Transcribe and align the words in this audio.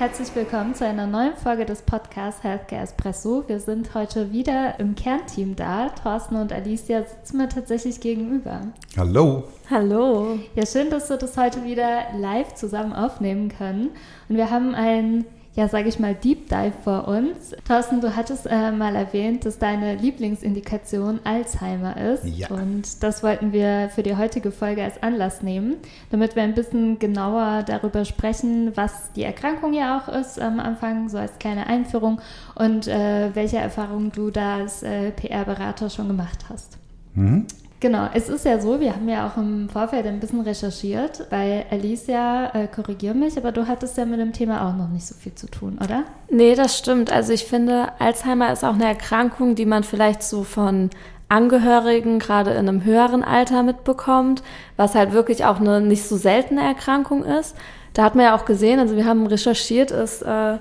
Herzlich 0.00 0.34
willkommen 0.34 0.74
zu 0.74 0.86
einer 0.86 1.06
neuen 1.06 1.36
Folge 1.36 1.66
des 1.66 1.82
Podcasts 1.82 2.42
Healthcare 2.42 2.84
Espresso. 2.84 3.44
Wir 3.46 3.60
sind 3.60 3.92
heute 3.94 4.32
wieder 4.32 4.80
im 4.80 4.94
Kernteam 4.94 5.56
da. 5.56 5.90
Thorsten 5.90 6.36
und 6.36 6.54
Alicia 6.54 7.02
sitzen 7.02 7.36
mir 7.36 7.50
tatsächlich 7.50 8.00
gegenüber. 8.00 8.62
Hallo. 8.96 9.44
Hallo. 9.68 10.38
Ja, 10.54 10.64
schön, 10.64 10.88
dass 10.88 11.10
wir 11.10 11.18
das 11.18 11.36
heute 11.36 11.64
wieder 11.64 12.04
live 12.16 12.54
zusammen 12.54 12.94
aufnehmen 12.94 13.50
können. 13.50 13.90
Und 14.30 14.38
wir 14.38 14.50
haben 14.50 14.74
ein 14.74 15.26
ja, 15.54 15.66
sage 15.66 15.88
ich 15.88 15.98
mal, 15.98 16.14
Deep 16.14 16.48
Dive 16.48 16.72
vor 16.84 17.08
uns. 17.08 17.56
Thorsten, 17.66 18.00
du 18.00 18.14
hattest 18.14 18.46
äh, 18.46 18.70
mal 18.70 18.94
erwähnt, 18.94 19.44
dass 19.44 19.58
deine 19.58 19.96
Lieblingsindikation 19.96 21.20
Alzheimer 21.24 21.96
ist. 21.96 22.24
Ja. 22.24 22.48
Und 22.50 23.02
das 23.02 23.24
wollten 23.24 23.52
wir 23.52 23.90
für 23.92 24.04
die 24.04 24.16
heutige 24.16 24.52
Folge 24.52 24.84
als 24.84 25.02
Anlass 25.02 25.42
nehmen, 25.42 25.76
damit 26.10 26.36
wir 26.36 26.44
ein 26.44 26.54
bisschen 26.54 27.00
genauer 27.00 27.64
darüber 27.64 28.04
sprechen, 28.04 28.76
was 28.76 29.12
die 29.12 29.24
Erkrankung 29.24 29.72
ja 29.72 29.98
auch 29.98 30.08
ist 30.08 30.40
am 30.40 30.60
Anfang, 30.60 31.08
so 31.08 31.18
als 31.18 31.36
kleine 31.40 31.66
Einführung 31.66 32.20
und 32.54 32.86
äh, 32.86 33.34
welche 33.34 33.58
Erfahrungen 33.58 34.12
du 34.12 34.30
da 34.30 34.58
als 34.58 34.84
äh, 34.84 35.10
PR-Berater 35.10 35.90
schon 35.90 36.06
gemacht 36.06 36.44
hast. 36.48 36.78
Mhm. 37.14 37.46
Genau, 37.80 38.08
es 38.12 38.28
ist 38.28 38.44
ja 38.44 38.60
so, 38.60 38.78
wir 38.78 38.94
haben 38.94 39.08
ja 39.08 39.26
auch 39.26 39.38
im 39.38 39.70
Vorfeld 39.70 40.06
ein 40.06 40.20
bisschen 40.20 40.42
recherchiert, 40.42 41.26
weil 41.30 41.64
Alicia, 41.70 42.54
äh, 42.54 42.66
korrigier 42.66 43.14
mich, 43.14 43.38
aber 43.38 43.52
du 43.52 43.66
hattest 43.66 43.96
ja 43.96 44.04
mit 44.04 44.20
dem 44.20 44.34
Thema 44.34 44.68
auch 44.68 44.76
noch 44.76 44.88
nicht 44.88 45.06
so 45.06 45.14
viel 45.14 45.34
zu 45.34 45.46
tun, 45.46 45.78
oder? 45.82 46.04
Nee, 46.28 46.54
das 46.54 46.76
stimmt. 46.76 47.10
Also 47.10 47.32
ich 47.32 47.46
finde, 47.46 47.88
Alzheimer 47.98 48.52
ist 48.52 48.64
auch 48.64 48.74
eine 48.74 48.84
Erkrankung, 48.84 49.54
die 49.54 49.64
man 49.64 49.82
vielleicht 49.82 50.22
so 50.22 50.44
von 50.44 50.90
Angehörigen 51.30 52.18
gerade 52.18 52.50
in 52.50 52.68
einem 52.68 52.84
höheren 52.84 53.24
Alter 53.24 53.62
mitbekommt, 53.62 54.42
was 54.76 54.94
halt 54.94 55.12
wirklich 55.12 55.46
auch 55.46 55.58
eine 55.58 55.80
nicht 55.80 56.06
so 56.06 56.18
seltene 56.18 56.62
Erkrankung 56.62 57.24
ist. 57.24 57.56
Da 57.94 58.02
hat 58.02 58.14
man 58.14 58.26
ja 58.26 58.36
auch 58.36 58.44
gesehen, 58.44 58.78
also 58.78 58.94
wir 58.94 59.06
haben 59.06 59.26
recherchiert, 59.26 59.90
ist 59.90 60.20
äh, 60.20 60.58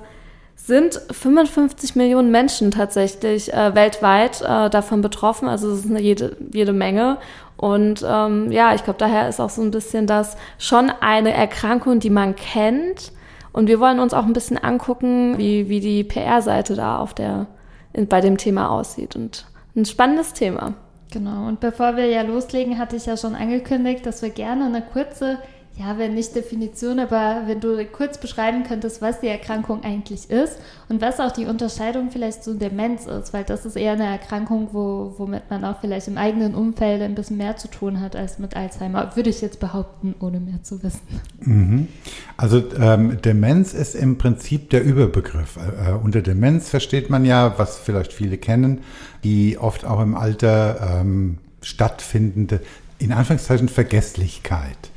sind 0.65 1.02
55 1.11 1.95
Millionen 1.95 2.31
Menschen 2.31 2.71
tatsächlich 2.71 3.52
äh, 3.53 3.73
weltweit 3.73 4.41
äh, 4.41 4.69
davon 4.69 5.01
betroffen. 5.01 5.47
Also 5.47 5.71
es 5.71 5.85
ist 5.85 5.89
eine 5.89 6.01
jede, 6.01 6.35
jede 6.53 6.73
Menge. 6.73 7.17
Und 7.57 8.05
ähm, 8.07 8.51
ja, 8.51 8.75
ich 8.75 8.83
glaube, 8.83 8.99
daher 8.99 9.27
ist 9.27 9.39
auch 9.39 9.49
so 9.49 9.61
ein 9.61 9.71
bisschen 9.71 10.05
das 10.05 10.38
schon 10.57 10.91
eine 11.01 11.33
Erkrankung, 11.33 11.99
die 11.99 12.09
man 12.09 12.35
kennt. 12.35 13.11
Und 13.51 13.67
wir 13.67 13.79
wollen 13.79 13.99
uns 13.99 14.13
auch 14.13 14.25
ein 14.25 14.33
bisschen 14.33 14.57
angucken, 14.57 15.38
wie, 15.38 15.69
wie 15.69 15.79
die 15.79 16.03
PR-Seite 16.03 16.75
da 16.75 16.99
auf 16.99 17.13
der, 17.13 17.47
in, 17.94 18.07
bei 18.07 18.21
dem 18.21 18.38
Thema 18.38 18.69
aussieht. 18.69 19.16
Und 19.16 19.45
ein 19.75 19.85
spannendes 19.85 20.33
Thema. 20.33 20.73
Genau. 21.11 21.47
Und 21.47 21.59
bevor 21.59 21.95
wir 21.95 22.05
ja 22.05 22.21
loslegen, 22.21 22.77
hatte 22.77 22.95
ich 22.95 23.07
ja 23.07 23.17
schon 23.17 23.33
angekündigt, 23.33 24.05
dass 24.05 24.21
wir 24.21 24.29
gerne 24.29 24.66
eine 24.66 24.81
kurze 24.81 25.39
ja, 25.80 25.97
wenn 25.97 26.13
nicht 26.13 26.35
Definition, 26.35 26.99
aber 26.99 27.44
wenn 27.45 27.61
du 27.61 27.83
kurz 27.85 28.17
beschreiben 28.17 28.63
könntest, 28.63 29.02
was 29.02 29.22
die 29.22 29.27
Erkrankung 29.27 29.81
eigentlich 29.81 30.30
ist 30.30 30.59
und 30.89 30.99
was 30.99 31.22
auch 31.22 31.31
die 31.31 31.45
Unterscheidung 31.45 32.11
vielleicht 32.11 32.44
zu 32.44 32.55
Demenz 32.55 33.05
ist, 33.05 33.31
weil 33.31 33.45
das 33.45 33.66
ist 33.66 33.77
eher 33.77 33.94
eine 33.94 34.03
Erkrankung, 34.05 34.69
wo, 34.73 35.13
womit 35.17 35.50
man 35.50 35.63
auch 35.63 35.80
vielleicht 35.80 36.09
im 36.09 36.17
eigenen 36.17 36.53
Umfeld 36.53 37.02
ein 37.02 37.16
bisschen 37.16 37.38
mehr 37.38 37.55
zu 37.55 37.69
tun 37.69 38.02
hat 38.02 38.17
als 38.17 38.39
mit 38.39 38.57
Alzheimer, 38.57 39.16
würde 39.16 39.30
ich 39.30 39.39
jetzt 39.39 39.61
behaupten, 39.61 40.16
ohne 40.19 40.41
mehr 40.41 40.61
zu 40.63 40.83
wissen. 40.83 41.00
Mhm. 41.39 41.88
Also 42.35 42.61
ähm, 42.77 43.22
Demenz 43.22 43.73
ist 43.73 43.96
im 43.96 44.17
Prinzip 44.17 44.69
der 44.72 44.84
Überbegriff. 44.84 45.56
Äh, 45.56 45.94
unter 45.94 46.22
Demenz 46.22 46.67
versteht 46.67 47.09
man 47.09 47.23
ja, 47.23 47.57
was 47.57 47.78
vielleicht 47.78 48.11
viele 48.11 48.38
kennen, 48.38 48.81
die 49.23 49.57
oft 49.57 49.85
auch 49.85 50.01
im 50.01 50.16
Alter 50.16 51.00
ähm, 51.00 51.38
stattfindende, 51.61 52.59
in 52.97 53.13
Anführungszeichen, 53.13 53.69
Vergesslichkeit. 53.69 54.91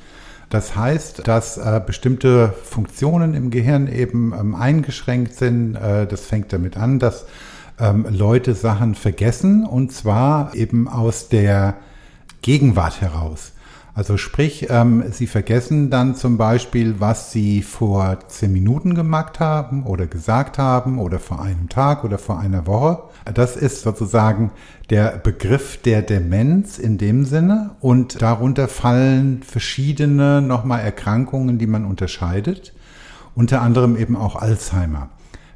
Das 0.52 0.76
heißt, 0.76 1.26
dass 1.26 1.56
äh, 1.56 1.80
bestimmte 1.84 2.52
Funktionen 2.62 3.32
im 3.32 3.50
Gehirn 3.50 3.88
eben 3.90 4.34
ähm, 4.38 4.54
eingeschränkt 4.54 5.34
sind. 5.34 5.76
Äh, 5.76 6.06
das 6.06 6.26
fängt 6.26 6.52
damit 6.52 6.76
an, 6.76 6.98
dass 6.98 7.24
ähm, 7.80 8.04
Leute 8.10 8.52
Sachen 8.52 8.94
vergessen 8.94 9.64
und 9.64 9.92
zwar 9.92 10.54
eben 10.54 10.88
aus 10.88 11.30
der 11.30 11.76
Gegenwart 12.42 13.00
heraus. 13.00 13.52
Also 13.94 14.16
sprich, 14.16 14.68
ähm, 14.70 15.04
sie 15.10 15.26
vergessen 15.26 15.90
dann 15.90 16.14
zum 16.14 16.38
Beispiel, 16.38 16.98
was 16.98 17.30
sie 17.30 17.60
vor 17.60 18.20
zehn 18.26 18.50
Minuten 18.50 18.94
gemacht 18.94 19.38
haben 19.38 19.84
oder 19.84 20.06
gesagt 20.06 20.56
haben 20.56 20.98
oder 20.98 21.18
vor 21.18 21.42
einem 21.42 21.68
Tag 21.68 22.02
oder 22.02 22.16
vor 22.16 22.38
einer 22.38 22.66
Woche. 22.66 23.02
Das 23.34 23.54
ist 23.54 23.82
sozusagen 23.82 24.50
der 24.88 25.18
Begriff 25.18 25.76
der 25.82 26.00
Demenz 26.00 26.78
in 26.78 26.96
dem 26.96 27.26
Sinne 27.26 27.72
und 27.80 28.22
darunter 28.22 28.66
fallen 28.66 29.42
verschiedene 29.42 30.40
nochmal 30.40 30.80
Erkrankungen, 30.80 31.58
die 31.58 31.66
man 31.66 31.84
unterscheidet, 31.84 32.72
unter 33.34 33.60
anderem 33.60 33.98
eben 33.98 34.16
auch 34.16 34.36
Alzheimer. 34.36 35.10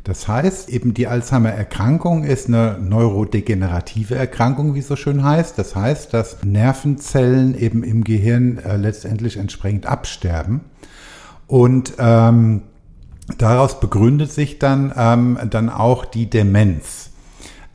Das 0.06 0.28
heißt, 0.28 0.69
eben 0.69 0.94
die 0.94 1.09
Alzheimer-Erkrankung 1.09 2.22
ist 2.22 2.47
eine 2.47 2.78
neurodegenerative 2.81 4.15
Erkrankung, 4.15 4.77
wie 4.77 4.78
es 4.78 4.87
so 4.87 4.94
schön 4.94 5.25
heißt. 5.25 5.59
Das 5.59 5.75
heißt, 5.75 6.15
dass 6.15 6.44
Nervenzellen 6.44 7.59
eben 7.59 7.83
im 7.83 8.05
Gehirn 8.05 8.59
äh, 8.59 8.77
letztendlich 8.77 9.37
entsprechend 9.37 9.87
absterben. 9.87 10.61
Und 11.49 11.94
ähm, 11.99 12.62
daraus 13.37 13.81
begründet 13.81 14.31
sich 14.31 14.61
dann, 14.61 14.93
ähm, 14.97 15.41
dann 15.50 15.69
auch 15.69 16.05
die 16.05 16.31
Demenz. 16.31 17.11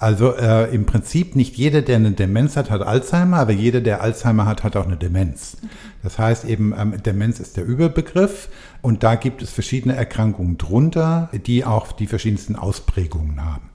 Also 0.01 0.35
äh, 0.35 0.73
im 0.73 0.87
Prinzip 0.87 1.35
nicht 1.35 1.57
jeder, 1.57 1.83
der 1.83 1.97
eine 1.97 2.13
Demenz 2.13 2.57
hat, 2.57 2.71
hat 2.71 2.81
Alzheimer, 2.81 3.37
aber 3.37 3.51
jeder, 3.51 3.81
der 3.81 4.01
Alzheimer 4.01 4.47
hat, 4.47 4.63
hat 4.63 4.75
auch 4.75 4.87
eine 4.87 4.97
Demenz. 4.97 5.57
Das 6.01 6.17
heißt 6.17 6.43
eben, 6.45 6.73
ähm, 6.75 6.95
Demenz 7.03 7.39
ist 7.39 7.55
der 7.55 7.65
Überbegriff 7.65 8.49
und 8.81 9.03
da 9.03 9.13
gibt 9.13 9.43
es 9.43 9.51
verschiedene 9.51 9.95
Erkrankungen 9.95 10.57
drunter, 10.57 11.29
die 11.45 11.65
auch 11.65 11.91
die 11.91 12.07
verschiedensten 12.07 12.55
Ausprägungen 12.55 13.45
haben. 13.45 13.69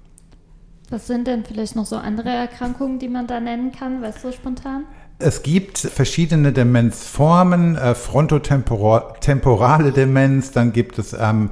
Was 0.90 1.06
sind 1.06 1.28
denn 1.28 1.44
vielleicht 1.44 1.76
noch 1.76 1.86
so 1.86 1.94
andere 1.94 2.30
Erkrankungen, 2.30 2.98
die 2.98 3.08
man 3.08 3.28
da 3.28 3.38
nennen 3.38 3.70
kann? 3.70 4.02
Weißt 4.02 4.24
du 4.24 4.32
spontan? 4.32 4.82
Es 5.18 5.42
gibt 5.42 5.78
verschiedene 5.78 6.52
Demenzformen, 6.52 7.76
äh, 7.76 7.94
frontotemporale 7.94 9.92
Demenz, 9.92 10.50
dann 10.50 10.72
gibt 10.72 10.98
es 10.98 11.14
ähm, 11.18 11.50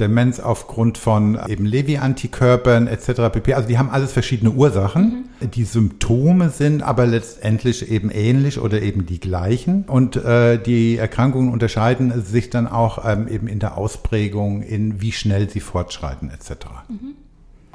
Demenz 0.00 0.40
aufgrund 0.40 0.98
von 0.98 1.38
eben 1.48 1.64
Levi-Antikörpern 1.64 2.86
etc. 2.86 3.30
pp. 3.32 3.54
Also 3.54 3.68
die 3.68 3.78
haben 3.78 3.90
alles 3.90 4.12
verschiedene 4.12 4.50
Ursachen. 4.50 5.26
Mhm. 5.40 5.50
Die 5.50 5.64
Symptome 5.64 6.50
sind 6.50 6.82
aber 6.82 7.06
letztendlich 7.06 7.90
eben 7.90 8.10
ähnlich 8.10 8.58
oder 8.58 8.82
eben 8.82 9.06
die 9.06 9.20
gleichen. 9.20 9.84
Und 9.84 10.16
äh, 10.16 10.58
die 10.58 10.96
Erkrankungen 10.96 11.52
unterscheiden 11.52 12.24
sich 12.24 12.50
dann 12.50 12.66
auch 12.66 13.04
ähm, 13.04 13.28
eben 13.28 13.48
in 13.48 13.58
der 13.58 13.78
Ausprägung, 13.78 14.62
in 14.62 15.00
wie 15.00 15.12
schnell 15.12 15.48
sie 15.48 15.60
fortschreiten 15.60 16.30
etc. 16.30 16.66
Mhm. 16.88 17.14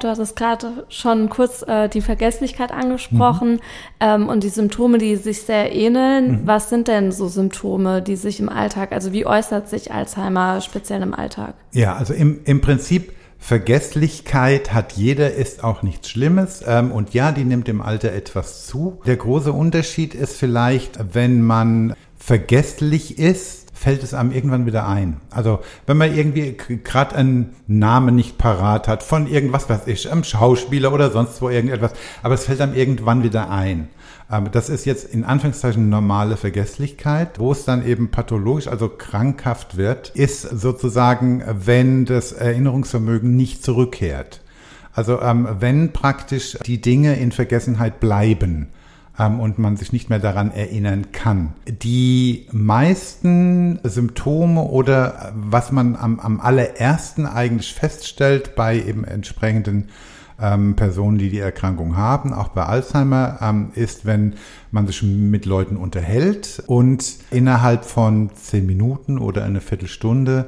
Du 0.00 0.08
hattest 0.08 0.34
gerade 0.34 0.86
schon 0.88 1.28
kurz 1.28 1.62
äh, 1.62 1.88
die 1.88 2.00
Vergesslichkeit 2.00 2.72
angesprochen 2.72 3.52
mhm. 3.52 3.60
ähm, 4.00 4.28
und 4.28 4.42
die 4.42 4.48
Symptome, 4.48 4.98
die 4.98 5.16
sich 5.16 5.42
sehr 5.42 5.74
ähneln. 5.74 6.32
Mhm. 6.32 6.46
Was 6.46 6.70
sind 6.70 6.88
denn 6.88 7.12
so 7.12 7.28
Symptome, 7.28 8.02
die 8.02 8.16
sich 8.16 8.40
im 8.40 8.48
Alltag, 8.48 8.92
also 8.92 9.12
wie 9.12 9.26
äußert 9.26 9.68
sich 9.68 9.92
Alzheimer 9.92 10.60
speziell 10.60 11.02
im 11.02 11.14
Alltag? 11.14 11.54
Ja, 11.72 11.96
also 11.96 12.14
im, 12.14 12.40
im 12.44 12.60
Prinzip 12.60 13.12
Vergesslichkeit 13.40 14.74
hat 14.74 14.92
jeder, 14.92 15.32
ist 15.34 15.64
auch 15.64 15.82
nichts 15.82 16.10
Schlimmes. 16.10 16.62
Ähm, 16.66 16.92
und 16.92 17.14
ja, 17.14 17.32
die 17.32 17.44
nimmt 17.44 17.68
im 17.68 17.80
Alter 17.80 18.12
etwas 18.12 18.66
zu. 18.66 19.00
Der 19.06 19.16
große 19.16 19.52
Unterschied 19.52 20.14
ist 20.14 20.36
vielleicht, 20.36 21.14
wenn 21.14 21.42
man 21.42 21.94
vergesslich 22.18 23.18
ist, 23.18 23.59
fällt 23.80 24.02
es 24.02 24.12
einem 24.12 24.30
irgendwann 24.30 24.66
wieder 24.66 24.86
ein. 24.86 25.16
Also 25.30 25.60
wenn 25.86 25.96
man 25.96 26.14
irgendwie 26.14 26.54
gerade 26.84 27.16
einen 27.16 27.56
Namen 27.66 28.14
nicht 28.14 28.36
parat 28.36 28.88
hat 28.88 29.02
von 29.02 29.26
irgendwas, 29.26 29.70
was 29.70 29.86
ich, 29.86 30.12
einem 30.12 30.22
Schauspieler 30.22 30.92
oder 30.92 31.10
sonst 31.10 31.40
wo 31.40 31.48
irgendetwas, 31.48 31.92
aber 32.22 32.34
es 32.34 32.44
fällt 32.44 32.60
einem 32.60 32.74
irgendwann 32.74 33.22
wieder 33.22 33.48
ein. 33.48 33.88
Ähm, 34.30 34.48
das 34.52 34.68
ist 34.68 34.84
jetzt 34.84 35.14
in 35.14 35.24
Anführungszeichen 35.24 35.88
normale 35.88 36.36
Vergesslichkeit. 36.36 37.38
Wo 37.38 37.52
es 37.52 37.64
dann 37.64 37.86
eben 37.86 38.10
pathologisch, 38.10 38.68
also 38.68 38.90
krankhaft 38.90 39.78
wird, 39.78 40.10
ist 40.10 40.42
sozusagen, 40.42 41.42
wenn 41.64 42.04
das 42.04 42.32
Erinnerungsvermögen 42.32 43.34
nicht 43.34 43.64
zurückkehrt. 43.64 44.42
Also 44.92 45.22
ähm, 45.22 45.48
wenn 45.58 45.94
praktisch 45.94 46.58
die 46.66 46.82
Dinge 46.82 47.16
in 47.16 47.32
Vergessenheit 47.32 47.98
bleiben 47.98 48.68
und 49.28 49.58
man 49.58 49.76
sich 49.76 49.92
nicht 49.92 50.08
mehr 50.08 50.18
daran 50.18 50.50
erinnern 50.50 51.12
kann. 51.12 51.52
Die 51.68 52.46
meisten 52.52 53.78
Symptome 53.82 54.62
oder 54.62 55.32
was 55.34 55.72
man 55.72 55.96
am, 55.96 56.18
am 56.20 56.40
allerersten 56.40 57.26
eigentlich 57.26 57.74
feststellt 57.74 58.54
bei 58.56 58.76
eben 58.76 59.04
entsprechenden 59.04 59.88
ähm, 60.40 60.74
Personen, 60.74 61.18
die 61.18 61.28
die 61.28 61.38
Erkrankung 61.38 61.96
haben, 61.96 62.32
auch 62.32 62.48
bei 62.48 62.64
Alzheimer, 62.64 63.38
ähm, 63.42 63.72
ist, 63.74 64.06
wenn 64.06 64.34
man 64.70 64.86
sich 64.86 65.02
mit 65.02 65.44
Leuten 65.44 65.76
unterhält 65.76 66.62
und 66.66 67.16
innerhalb 67.30 67.84
von 67.84 68.30
zehn 68.34 68.66
Minuten 68.66 69.18
oder 69.18 69.44
eine 69.44 69.60
Viertelstunde 69.60 70.46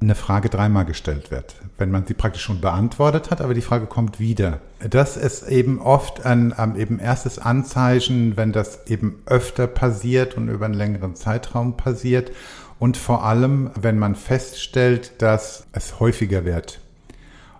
eine 0.00 0.14
Frage 0.14 0.48
dreimal 0.48 0.84
gestellt 0.84 1.30
wird. 1.30 1.56
Wenn 1.78 1.90
man 1.90 2.06
sie 2.06 2.14
praktisch 2.14 2.42
schon 2.42 2.60
beantwortet 2.60 3.30
hat, 3.30 3.40
aber 3.40 3.54
die 3.54 3.62
Frage 3.62 3.86
kommt 3.86 4.20
wieder. 4.20 4.60
Das 4.88 5.16
ist 5.16 5.48
eben 5.48 5.80
oft 5.80 6.24
ein, 6.24 6.52
ein 6.52 6.76
eben 6.76 6.98
erstes 6.98 7.38
Anzeichen, 7.38 8.36
wenn 8.36 8.52
das 8.52 8.86
eben 8.86 9.22
öfter 9.26 9.66
passiert 9.66 10.36
und 10.36 10.48
über 10.48 10.66
einen 10.66 10.74
längeren 10.74 11.14
Zeitraum 11.16 11.76
passiert. 11.76 12.32
Und 12.78 12.96
vor 12.96 13.24
allem, 13.24 13.70
wenn 13.80 13.98
man 13.98 14.14
feststellt, 14.14 15.22
dass 15.22 15.66
es 15.72 16.00
häufiger 16.00 16.44
wird. 16.44 16.80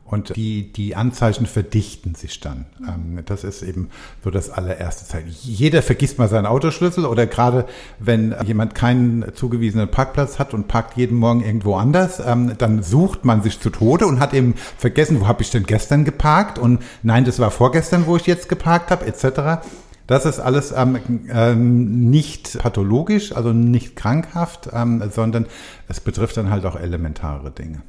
Und 0.06 0.37
die, 0.37 0.71
die 0.71 0.97
Anzeichen 0.97 1.47
verdichten 1.47 2.15
sich 2.15 2.39
dann. 2.39 2.67
Ähm, 2.87 3.21
das 3.25 3.43
ist 3.43 3.62
eben 3.62 3.89
so 4.23 4.31
das 4.31 4.51
allererste 4.51 5.06
Zeichen. 5.06 5.29
Jeder 5.43 5.83
vergisst 5.83 6.19
mal 6.19 6.29
seinen 6.29 6.45
Autoschlüssel 6.45 7.06
oder 7.06 7.27
gerade 7.27 7.65
wenn 7.99 8.35
jemand 8.45 8.75
keinen 8.75 9.35
zugewiesenen 9.35 9.91
Parkplatz 9.91 10.39
hat 10.39 10.53
und 10.53 10.69
parkt 10.69 10.99
jeden 10.99 11.17
Morgen 11.17 11.43
irgendwo 11.43 11.77
anders, 11.77 12.21
ähm, 12.25 12.53
dann 12.59 12.83
sucht 12.83 13.25
man 13.25 13.43
sich 13.43 13.61
zu 13.61 13.71
Tode 13.71 14.06
und 14.06 14.21
hat 14.21 14.35
eben 14.35 14.55
vergessen, 14.77 15.21
wo 15.21 15.27
habe 15.27 15.43
ich 15.43 15.51
denn 15.51 15.65
gestern 15.65 16.05
geparkt 16.05 16.59
und 16.59 16.83
nein, 17.03 17.25
das 17.25 17.39
war 17.39 17.51
vorgestern, 17.51 18.06
wo 18.06 18.17
ich 18.17 18.27
jetzt 18.27 18.51
geparkt 18.51 18.91
habe, 18.91 19.06
etc. 19.06 19.67
Das 20.06 20.27
ist 20.27 20.39
alles 20.39 20.73
ähm, 20.73 20.99
ähm, 21.31 22.11
nicht 22.11 22.59
pathologisch, 22.59 23.35
also 23.35 23.55
nicht 23.55 23.97
krankhaft, 23.97 24.69
ähm, 24.73 25.03
sondern 25.11 25.47
es 25.89 26.01
betrifft 26.01 26.37
dann 26.37 26.51
halt 26.51 26.67
auch 26.67 26.77
elementare 26.77 27.51
Dinge. 27.51 27.81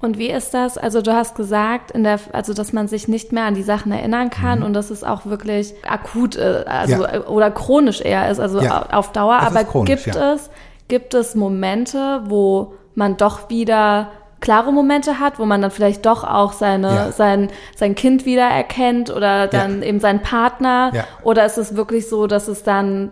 Und 0.00 0.16
wie 0.16 0.30
ist 0.30 0.54
das? 0.54 0.78
Also 0.78 1.02
du 1.02 1.14
hast 1.14 1.34
gesagt, 1.34 1.90
in 1.90 2.04
der, 2.04 2.18
also 2.32 2.54
dass 2.54 2.72
man 2.72 2.88
sich 2.88 3.06
nicht 3.06 3.32
mehr 3.32 3.44
an 3.44 3.54
die 3.54 3.62
Sachen 3.62 3.92
erinnern 3.92 4.30
kann 4.30 4.60
mhm. 4.60 4.64
und 4.64 4.72
dass 4.72 4.90
es 4.90 5.04
auch 5.04 5.26
wirklich 5.26 5.74
akut, 5.86 6.36
äh, 6.36 6.64
also 6.66 7.04
ja. 7.04 7.26
oder 7.26 7.50
chronisch 7.50 8.00
eher 8.00 8.30
ist, 8.30 8.40
also 8.40 8.60
ja. 8.60 8.86
auf 8.92 9.12
Dauer. 9.12 9.38
Das 9.40 9.54
Aber 9.54 9.64
chronisch, 9.64 10.04
gibt 10.04 10.14
ja. 10.14 10.34
es 10.34 10.50
gibt 10.88 11.14
es 11.14 11.34
Momente, 11.34 12.22
wo 12.26 12.74
man 12.94 13.16
doch 13.16 13.48
wieder 13.48 14.10
klare 14.40 14.72
Momente 14.72 15.20
hat, 15.20 15.38
wo 15.38 15.46
man 15.46 15.62
dann 15.62 15.70
vielleicht 15.70 16.04
doch 16.06 16.24
auch 16.24 16.52
seine, 16.52 17.12
sein, 17.12 17.48
sein 17.76 17.94
Kind 17.94 18.24
wieder 18.24 18.48
erkennt 18.48 19.10
oder 19.10 19.46
dann 19.46 19.82
eben 19.82 20.00
seinen 20.00 20.22
Partner? 20.22 20.90
Ja. 20.94 21.04
Oder 21.22 21.46
ist 21.46 21.58
es 21.58 21.76
wirklich 21.76 22.08
so, 22.08 22.26
dass 22.26 22.48
es 22.48 22.62
dann 22.62 23.10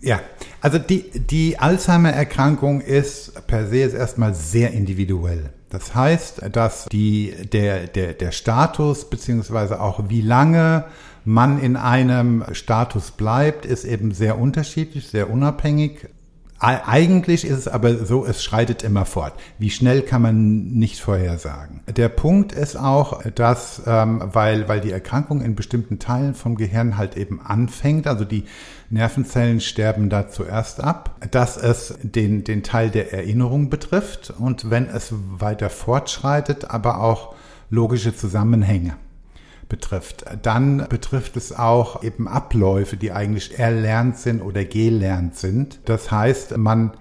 ja, 0.00 0.20
also 0.60 0.78
die, 0.78 1.10
die 1.14 1.58
Alzheimer-Erkrankung 1.58 2.82
ist 2.82 3.46
per 3.46 3.66
se 3.66 3.76
jetzt 3.76 3.94
erstmal 3.94 4.34
sehr 4.34 4.72
individuell. 4.72 5.50
Das 5.74 5.92
heißt, 5.92 6.42
dass 6.52 6.86
die, 6.86 7.34
der, 7.52 7.88
der, 7.88 8.12
der 8.12 8.30
Status 8.30 9.10
beziehungsweise 9.10 9.80
auch 9.80 10.08
wie 10.08 10.20
lange 10.20 10.84
man 11.24 11.60
in 11.60 11.76
einem 11.76 12.44
Status 12.52 13.10
bleibt, 13.10 13.66
ist 13.66 13.84
eben 13.84 14.12
sehr 14.12 14.38
unterschiedlich, 14.38 15.08
sehr 15.08 15.28
unabhängig. 15.30 16.06
Eigentlich 16.64 17.44
ist 17.44 17.58
es 17.58 17.68
aber 17.68 18.06
so, 18.06 18.24
es 18.24 18.42
schreitet 18.42 18.82
immer 18.82 19.04
fort. 19.04 19.34
Wie 19.58 19.68
schnell 19.68 20.00
kann 20.00 20.22
man 20.22 20.64
nicht 20.72 20.98
vorhersagen. 20.98 21.80
Der 21.86 22.08
Punkt 22.08 22.52
ist 22.52 22.76
auch, 22.76 23.22
dass, 23.34 23.82
ähm, 23.86 24.22
weil, 24.32 24.66
weil 24.66 24.80
die 24.80 24.90
Erkrankung 24.90 25.42
in 25.42 25.54
bestimmten 25.54 25.98
Teilen 25.98 26.34
vom 26.34 26.54
Gehirn 26.54 26.96
halt 26.96 27.18
eben 27.18 27.40
anfängt, 27.40 28.06
also 28.06 28.24
die 28.24 28.44
Nervenzellen 28.88 29.60
sterben 29.60 30.08
da 30.08 30.28
zuerst 30.28 30.82
ab, 30.82 31.16
dass 31.30 31.58
es 31.58 31.98
den, 32.02 32.44
den 32.44 32.62
Teil 32.62 32.90
der 32.90 33.12
Erinnerung 33.12 33.68
betrifft 33.68 34.32
und 34.38 34.70
wenn 34.70 34.86
es 34.86 35.12
weiter 35.12 35.68
fortschreitet, 35.68 36.70
aber 36.70 37.00
auch 37.00 37.34
logische 37.68 38.16
Zusammenhänge 38.16 38.96
betrifft. 39.74 40.24
Dann 40.42 40.86
betrifft 40.88 41.36
es 41.36 41.52
auch 41.52 42.04
eben 42.04 42.28
Abläufe, 42.28 42.96
die 42.96 43.10
eigentlich 43.10 43.58
erlernt 43.58 44.18
sind 44.18 44.40
oder 44.40 44.64
gelernt 44.64 45.36
sind. 45.36 45.80
Das 45.86 46.12
heißt, 46.12 46.56
man 46.56 46.92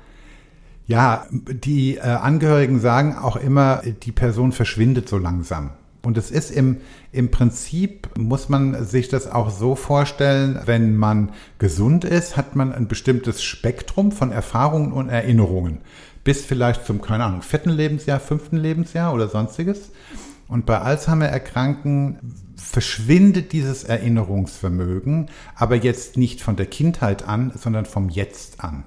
ja, 0.87 1.27
die 1.31 1.97
äh, 1.97 2.01
Angehörigen 2.01 2.79
sagen 2.79 3.15
auch 3.15 3.37
immer, 3.37 3.83
die 4.03 4.11
Person 4.11 4.51
verschwindet 4.51 5.07
so 5.07 5.17
langsam. 5.17 5.71
Und 6.01 6.17
es 6.17 6.31
ist 6.31 6.51
im, 6.51 6.77
im 7.13 7.31
Prinzip, 7.31 8.09
muss 8.17 8.49
man 8.49 8.83
sich 8.83 9.07
das 9.07 9.31
auch 9.31 9.49
so 9.51 9.75
vorstellen, 9.75 10.59
wenn 10.65 10.97
man 10.97 11.31
gesund 11.59 12.03
ist, 12.03 12.35
hat 12.35 12.57
man 12.57 12.73
ein 12.73 12.87
bestimmtes 12.87 13.41
Spektrum 13.43 14.11
von 14.11 14.31
Erfahrungen 14.31 14.91
und 14.91 15.07
Erinnerungen. 15.09 15.77
Bis 16.25 16.43
vielleicht 16.43 16.85
zum, 16.85 17.01
keine 17.01 17.23
Ahnung, 17.23 17.43
vierten 17.43 17.69
Lebensjahr, 17.69 18.19
fünften 18.19 18.57
Lebensjahr 18.57 19.13
oder 19.13 19.29
sonstiges. 19.29 19.91
Und 20.49 20.65
bei 20.65 20.79
Alzheimer-Erkrankten 20.79 22.19
verschwindet 22.63 23.51
dieses 23.51 23.83
Erinnerungsvermögen, 23.83 25.29
aber 25.55 25.75
jetzt 25.75 26.17
nicht 26.17 26.41
von 26.41 26.55
der 26.55 26.65
Kindheit 26.65 27.27
an, 27.27 27.51
sondern 27.55 27.85
vom 27.85 28.09
Jetzt 28.09 28.63
an. 28.63 28.85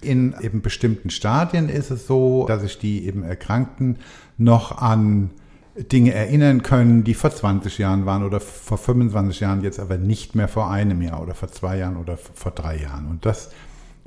In 0.00 0.34
eben 0.40 0.62
bestimmten 0.62 1.10
Stadien 1.10 1.68
ist 1.68 1.90
es 1.90 2.06
so, 2.06 2.46
dass 2.46 2.62
sich 2.62 2.78
die 2.78 3.06
eben 3.06 3.22
Erkrankten 3.22 3.98
noch 4.38 4.78
an 4.78 5.30
Dinge 5.76 6.14
erinnern 6.14 6.62
können, 6.62 7.04
die 7.04 7.14
vor 7.14 7.30
20 7.30 7.78
Jahren 7.78 8.06
waren 8.06 8.24
oder 8.24 8.40
vor 8.40 8.78
25 8.78 9.40
Jahren, 9.40 9.62
jetzt 9.62 9.78
aber 9.78 9.98
nicht 9.98 10.34
mehr 10.34 10.48
vor 10.48 10.70
einem 10.70 11.02
Jahr 11.02 11.22
oder 11.22 11.34
vor 11.34 11.48
zwei 11.48 11.78
Jahren 11.78 11.96
oder 11.96 12.16
vor 12.16 12.52
drei 12.52 12.78
Jahren. 12.78 13.06
Und 13.06 13.26
das 13.26 13.50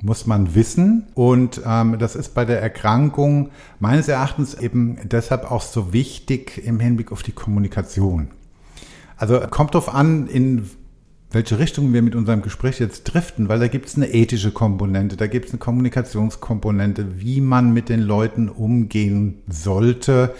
muss 0.02 0.26
man 0.26 0.54
wissen. 0.54 1.06
Und 1.14 1.62
ähm, 1.64 1.98
das 1.98 2.16
ist 2.16 2.34
bei 2.34 2.44
der 2.44 2.60
Erkrankung 2.60 3.50
meines 3.78 4.08
Erachtens 4.08 4.54
eben 4.54 4.98
deshalb 5.04 5.50
auch 5.50 5.62
so 5.62 5.92
wichtig 5.92 6.64
im 6.64 6.80
Hinblick 6.80 7.12
auf 7.12 7.22
die 7.22 7.32
Kommunikation. 7.32 8.28
Also 9.20 9.38
kommt 9.38 9.74
drauf 9.74 9.92
an, 9.92 10.28
in 10.28 10.70
welche 11.30 11.58
Richtung 11.58 11.92
wir 11.92 12.00
mit 12.00 12.14
unserem 12.14 12.40
Gespräch 12.40 12.80
jetzt 12.80 13.04
driften, 13.04 13.50
weil 13.50 13.60
da 13.60 13.68
gibt 13.68 13.86
es 13.86 13.96
eine 13.96 14.14
ethische 14.14 14.50
Komponente, 14.50 15.18
da 15.18 15.26
gibt 15.26 15.44
es 15.44 15.52
eine 15.52 15.58
Kommunikationskomponente, 15.58 17.20
wie 17.20 17.42
man 17.42 17.74
mit 17.74 17.90
den 17.90 18.00
Leuten 18.00 18.48
umgehen 18.48 19.42
sollte, 19.46 20.34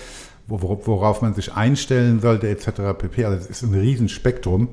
worauf 0.46 1.20
man 1.20 1.34
sich 1.34 1.52
einstellen 1.52 2.20
sollte, 2.20 2.48
etc. 2.48 2.96
pp. 2.96 3.26
Also 3.26 3.36
es 3.36 3.50
ist 3.50 3.62
ein 3.62 3.78
Riesenspektrum. 3.78 4.68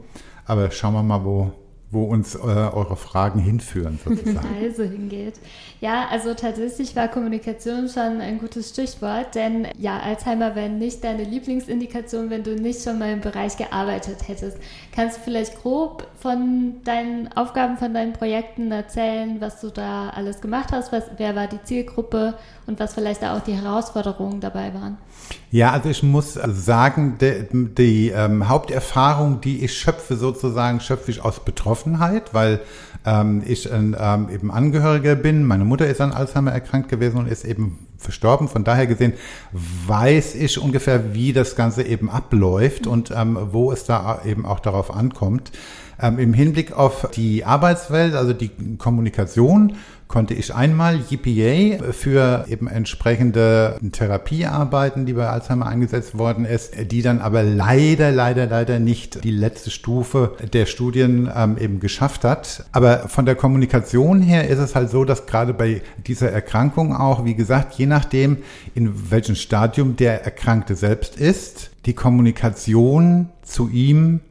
Aber 0.45 0.71
schauen 0.71 0.93
wir 0.93 1.03
mal, 1.03 1.25
wo, 1.25 1.51
wo 1.89 2.03
uns 2.03 2.35
äh, 2.35 2.39
eure 2.39 2.97
Fragen 2.97 3.39
hinführen, 3.39 3.99
sozusagen. 4.05 4.47
Also 4.61 4.83
hingeht. 4.83 5.35
Ja, 5.79 6.07
also 6.09 6.33
tatsächlich 6.33 6.95
war 6.95 7.07
Kommunikation 7.07 7.87
schon 7.87 8.19
ein 8.19 8.39
gutes 8.39 8.69
Stichwort, 8.69 9.35
denn 9.35 9.67
ja, 9.77 9.99
Alzheimer 9.99 10.55
wäre 10.55 10.69
nicht 10.69 11.03
deine 11.03 11.23
Lieblingsindikation, 11.23 12.29
wenn 12.29 12.43
du 12.43 12.55
nicht 12.55 12.83
schon 12.83 12.99
mal 12.99 13.13
im 13.13 13.21
Bereich 13.21 13.57
gearbeitet 13.57 14.27
hättest. 14.27 14.57
Kannst 14.93 15.17
du 15.17 15.21
vielleicht 15.21 15.61
grob 15.61 16.07
von 16.19 16.75
deinen 16.83 17.29
Aufgaben, 17.33 17.77
von 17.77 17.93
deinen 17.93 18.13
Projekten 18.13 18.71
erzählen, 18.71 19.39
was 19.39 19.61
du 19.61 19.69
da 19.69 20.09
alles 20.09 20.41
gemacht 20.41 20.69
hast? 20.71 20.91
Was, 20.91 21.03
wer 21.17 21.35
war 21.35 21.47
die 21.47 21.61
Zielgruppe 21.63 22.33
und 22.65 22.79
was 22.79 22.95
vielleicht 22.95 23.21
da 23.21 23.37
auch 23.37 23.41
die 23.41 23.53
Herausforderungen 23.53 24.41
dabei 24.41 24.73
waren? 24.73 24.97
Ja, 25.51 25.71
also 25.71 25.89
ich 25.89 26.03
muss 26.03 26.33
sagen, 26.33 27.17
die, 27.21 27.47
die 27.51 28.09
ähm, 28.09 28.49
Haupterfahrung, 28.49 29.41
die 29.41 29.63
ich 29.63 29.77
schöpfe, 29.77 30.15
sozusagen, 30.15 30.81
schöpfe 30.81 31.11
ich 31.11 31.23
aus 31.23 31.39
Betroffenheit, 31.77 32.33
weil 32.33 32.59
ähm, 33.05 33.43
ich 33.45 33.69
ähm, 33.71 33.95
eben 34.33 34.51
Angehöriger 34.51 35.15
bin. 35.15 35.43
Meine 35.43 35.65
Mutter 35.65 35.87
ist 35.87 36.01
an 36.01 36.11
Alzheimer 36.11 36.51
erkrankt 36.51 36.89
gewesen 36.89 37.17
und 37.17 37.27
ist 37.27 37.45
eben 37.45 37.79
verstorben. 37.97 38.47
Von 38.47 38.63
daher 38.63 38.87
gesehen 38.87 39.13
weiß 39.87 40.35
ich 40.35 40.59
ungefähr, 40.59 41.13
wie 41.13 41.33
das 41.33 41.55
Ganze 41.55 41.83
eben 41.83 42.09
abläuft 42.09 42.87
und 42.87 43.11
ähm, 43.15 43.37
wo 43.51 43.71
es 43.71 43.85
da 43.85 44.21
eben 44.25 44.45
auch 44.45 44.59
darauf 44.59 44.95
ankommt. 44.95 45.51
Ähm, 46.01 46.19
Im 46.19 46.33
Hinblick 46.33 46.73
auf 46.73 47.09
die 47.15 47.45
Arbeitswelt, 47.45 48.13
also 48.13 48.33
die 48.33 48.51
Kommunikation, 48.77 49.73
konnte 50.07 50.33
ich 50.33 50.55
einmal 50.55 50.99
GPA 50.99 51.91
für 51.91 52.45
eben 52.47 52.67
entsprechende 52.67 53.77
Therapiearbeiten, 53.91 55.05
die 55.05 55.13
bei 55.13 55.27
Alzheimer 55.27 55.65
eingesetzt 55.65 56.17
worden 56.17 56.45
ist, 56.45 56.73
die 56.91 57.01
dann 57.01 57.19
aber 57.19 57.43
leider, 57.43 58.11
leider, 58.11 58.45
leider 58.45 58.79
nicht 58.79 59.23
die 59.23 59.31
letzte 59.31 59.69
Stufe 59.69 60.35
der 60.53 60.65
Studien 60.65 61.29
ähm, 61.35 61.57
eben 61.57 61.79
geschafft 61.79 62.23
hat. 62.23 62.65
Aber 62.71 63.09
von 63.09 63.25
der 63.25 63.35
Kommunikation 63.35 64.21
her 64.21 64.47
ist 64.47 64.59
es 64.59 64.75
halt 64.75 64.89
so, 64.89 65.03
dass 65.03 65.25
gerade 65.25 65.53
bei 65.53 65.81
dieser 66.05 66.31
Erkrankung 66.31 66.95
auch, 66.95 67.25
wie 67.25 67.35
gesagt, 67.35 67.73
je 67.75 67.85
nachdem, 67.85 68.37
in 68.75 69.11
welchem 69.11 69.35
Stadium 69.35 69.95
der 69.97 70.23
Erkrankte 70.23 70.75
selbst 70.75 71.17
ist, 71.17 71.71
die 71.85 71.93
Kommunikation 71.93 73.29
zu 73.43 73.69
ihm 73.69 74.21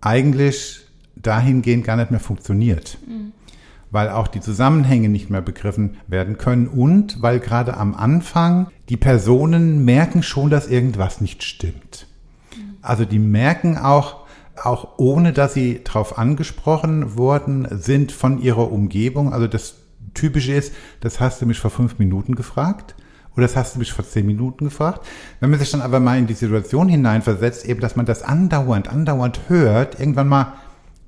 eigentlich 0.00 0.87
dahingehend 1.22 1.84
gar 1.84 1.96
nicht 1.96 2.10
mehr 2.10 2.20
funktioniert. 2.20 2.98
Mhm. 3.06 3.32
Weil 3.90 4.10
auch 4.10 4.28
die 4.28 4.40
Zusammenhänge 4.40 5.08
nicht 5.08 5.30
mehr 5.30 5.40
begriffen 5.40 5.96
werden 6.06 6.36
können 6.36 6.68
und 6.68 7.22
weil 7.22 7.40
gerade 7.40 7.76
am 7.76 7.94
Anfang 7.94 8.68
die 8.88 8.98
Personen 8.98 9.84
merken 9.84 10.22
schon, 10.22 10.50
dass 10.50 10.68
irgendwas 10.68 11.20
nicht 11.20 11.42
stimmt. 11.42 12.06
Mhm. 12.54 12.76
Also 12.82 13.04
die 13.04 13.18
merken 13.18 13.78
auch, 13.78 14.26
auch 14.62 14.98
ohne 14.98 15.32
dass 15.32 15.54
sie 15.54 15.80
darauf 15.84 16.18
angesprochen 16.18 17.16
worden 17.16 17.66
sind 17.70 18.12
von 18.12 18.40
ihrer 18.42 18.70
Umgebung. 18.70 19.32
Also 19.32 19.46
das 19.46 19.76
Typische 20.14 20.52
ist, 20.52 20.74
das 21.00 21.20
hast 21.20 21.40
du 21.40 21.46
mich 21.46 21.58
vor 21.58 21.70
fünf 21.70 21.98
Minuten 21.98 22.34
gefragt 22.34 22.94
oder 23.38 23.46
das 23.46 23.54
hast 23.54 23.76
du 23.76 23.78
mich 23.78 23.92
vor 23.92 24.04
zehn 24.04 24.26
Minuten 24.26 24.64
gefragt. 24.64 25.06
Wenn 25.38 25.50
man 25.50 25.60
sich 25.60 25.70
dann 25.70 25.80
aber 25.80 26.00
mal 26.00 26.18
in 26.18 26.26
die 26.26 26.34
Situation 26.34 26.88
hineinversetzt, 26.88 27.66
eben, 27.66 27.80
dass 27.80 27.94
man 27.94 28.04
das 28.04 28.24
andauernd, 28.24 28.88
andauernd 28.88 29.42
hört, 29.46 30.00
irgendwann 30.00 30.26
mal 30.26 30.54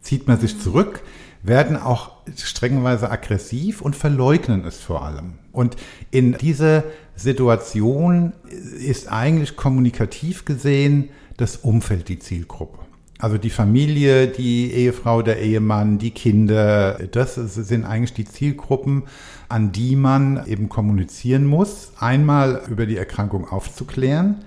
zieht 0.00 0.28
man 0.28 0.38
sich 0.38 0.58
zurück, 0.60 1.02
werden 1.42 1.76
auch 1.76 2.12
streckenweise 2.36 3.10
aggressiv 3.10 3.80
und 3.80 3.96
verleugnen 3.96 4.64
es 4.64 4.78
vor 4.78 5.04
allem. 5.04 5.34
Und 5.52 5.76
in 6.10 6.34
dieser 6.34 6.84
Situation 7.16 8.32
ist 8.78 9.10
eigentlich 9.10 9.56
kommunikativ 9.56 10.44
gesehen 10.44 11.10
das 11.36 11.56
Umfeld 11.56 12.08
die 12.08 12.18
Zielgruppe. 12.18 12.78
Also 13.18 13.36
die 13.36 13.50
Familie, 13.50 14.28
die 14.28 14.72
Ehefrau, 14.72 15.20
der 15.20 15.40
Ehemann, 15.40 15.98
die 15.98 16.10
Kinder, 16.10 16.98
das 17.12 17.34
sind 17.34 17.84
eigentlich 17.84 18.14
die 18.14 18.24
Zielgruppen, 18.24 19.02
an 19.48 19.72
die 19.72 19.94
man 19.94 20.46
eben 20.46 20.70
kommunizieren 20.70 21.44
muss. 21.44 21.92
Einmal 21.98 22.62
über 22.70 22.86
die 22.86 22.96
Erkrankung 22.96 23.46
aufzuklären 23.46 24.44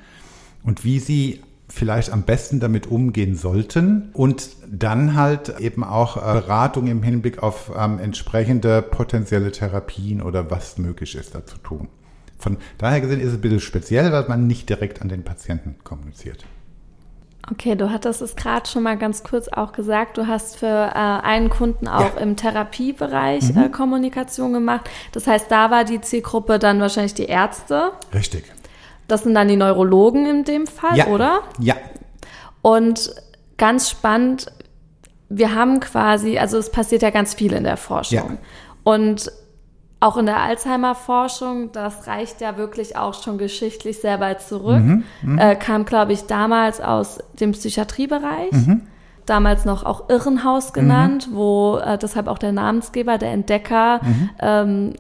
und 0.64 0.84
wie 0.84 1.00
sie 1.00 1.42
vielleicht 1.68 2.12
am 2.12 2.24
besten 2.24 2.60
damit 2.60 2.88
umgehen 2.88 3.36
sollten 3.36 4.10
und 4.14 4.50
dann 4.70 5.16
halt 5.16 5.60
eben 5.60 5.84
auch 5.84 6.18
äh, 6.18 6.34
Beratung 6.34 6.88
im 6.88 7.04
Hinblick 7.04 7.42
auf 7.42 7.72
ähm, 7.78 8.00
entsprechende 8.00 8.82
potenzielle 8.82 9.52
Therapien 9.52 10.22
oder 10.22 10.52
was 10.52 10.78
möglich 10.78 11.16
ist 11.16 11.36
da 11.36 11.46
zu 11.46 11.58
tun. 11.58 11.88
Von 12.38 12.58
daher 12.78 13.00
gesehen 13.02 13.22
ist 13.22 13.30
es 13.30 13.36
ein 13.36 13.42
bisschen 13.42 13.62
speziell, 13.62 14.12
weil 14.12 14.28
man 14.28 14.48
nicht 14.48 14.70
direkt 14.70 15.02
an 15.02 15.10
den 15.10 15.24
Patienten 15.24 15.76
kommuniziert. 15.84 16.46
Okay, 17.52 17.76
du 17.76 17.90
hattest 17.90 18.22
es 18.22 18.36
gerade 18.36 18.70
schon 18.70 18.84
mal 18.84 18.98
ganz 18.98 19.24
kurz 19.24 19.50
auch 19.50 19.74
gesagt. 19.74 20.18
Du 20.18 20.28
hast 20.28 20.58
für 20.58 20.66
äh, 20.66 20.98
einen 20.98 21.50
Kunden 21.50 21.88
auch 21.88 22.16
ja. 22.16 22.22
im 22.22 22.38
Therapiebereich 22.38 23.54
mhm. 23.54 23.64
äh, 23.64 23.70
Kommunikation 23.70 24.54
gemacht. 24.54 24.90
Das 25.12 25.28
heißt, 25.28 25.52
da 25.52 25.70
war 25.70 25.84
die 25.84 26.00
Zielgruppe 26.00 26.58
dann 26.58 26.80
wahrscheinlich 26.80 27.14
die 27.14 27.26
Ärzte. 27.26 27.92
Richtig. 28.14 28.46
Das 29.08 29.24
sind 29.24 29.36
dann 29.36 29.48
die 29.48 29.58
Neurologen 29.58 30.26
in 30.26 30.44
dem 30.44 30.68
Fall, 30.68 30.98
ja. 30.98 31.08
oder? 31.08 31.42
Ja. 31.60 31.76
Und 32.62 33.14
ganz 33.58 33.90
spannend, 33.90 34.48
wir 35.30 35.56
haben 35.56 35.80
quasi, 35.80 36.38
also 36.38 36.58
es 36.58 36.72
passiert 36.72 37.02
ja 37.02 37.10
ganz 37.10 37.34
viel 37.34 37.54
in 37.54 37.64
der 37.64 37.78
Forschung. 37.78 38.18
Ja. 38.18 38.38
Und 38.84 39.32
auch 40.04 40.18
in 40.18 40.26
der 40.26 40.42
Alzheimer-Forschung, 40.42 41.72
das 41.72 42.08
reicht 42.08 42.42
ja 42.42 42.58
wirklich 42.58 42.98
auch 42.98 43.14
schon 43.14 43.38
geschichtlich 43.38 44.00
sehr 44.00 44.20
weit 44.20 44.42
zurück, 44.42 44.82
mhm, 44.82 45.04
mhm. 45.22 45.40
äh, 45.40 45.56
kam, 45.56 45.86
glaube 45.86 46.12
ich, 46.12 46.26
damals 46.26 46.82
aus 46.82 47.20
dem 47.40 47.54
Psychiatriebereich. 47.54 48.52
Mhm. 48.52 48.82
Damals 49.26 49.64
noch 49.64 49.86
auch 49.86 50.10
Irrenhaus 50.10 50.74
genannt, 50.74 51.30
mhm. 51.32 51.36
wo 51.36 51.78
äh, 51.78 51.98
deshalb 51.98 52.28
auch 52.28 52.38
der 52.38 52.52
Namensgeber, 52.52 53.18
der 53.18 53.32
Entdecker, 53.32 54.02
mhm. 54.04 54.30
ähm, 54.42 54.94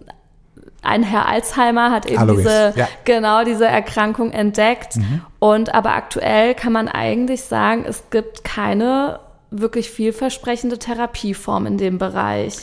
ein 0.83 1.03
Herr 1.03 1.27
Alzheimer 1.27 1.91
hat 1.91 2.05
eben 2.05 2.19
Alois, 2.19 2.37
diese, 2.37 2.73
ja. 2.75 2.87
genau 3.05 3.43
diese 3.43 3.65
Erkrankung 3.65 4.31
entdeckt. 4.31 4.97
Mhm. 4.97 5.21
Und 5.39 5.73
aber 5.73 5.93
aktuell 5.93 6.53
kann 6.53 6.73
man 6.73 6.87
eigentlich 6.87 7.43
sagen, 7.43 7.85
es 7.87 8.03
gibt 8.09 8.43
keine 8.43 9.19
wirklich 9.51 9.89
vielversprechende 9.89 10.79
Therapieform 10.79 11.65
in 11.65 11.77
dem 11.77 11.97
Bereich. 11.97 12.55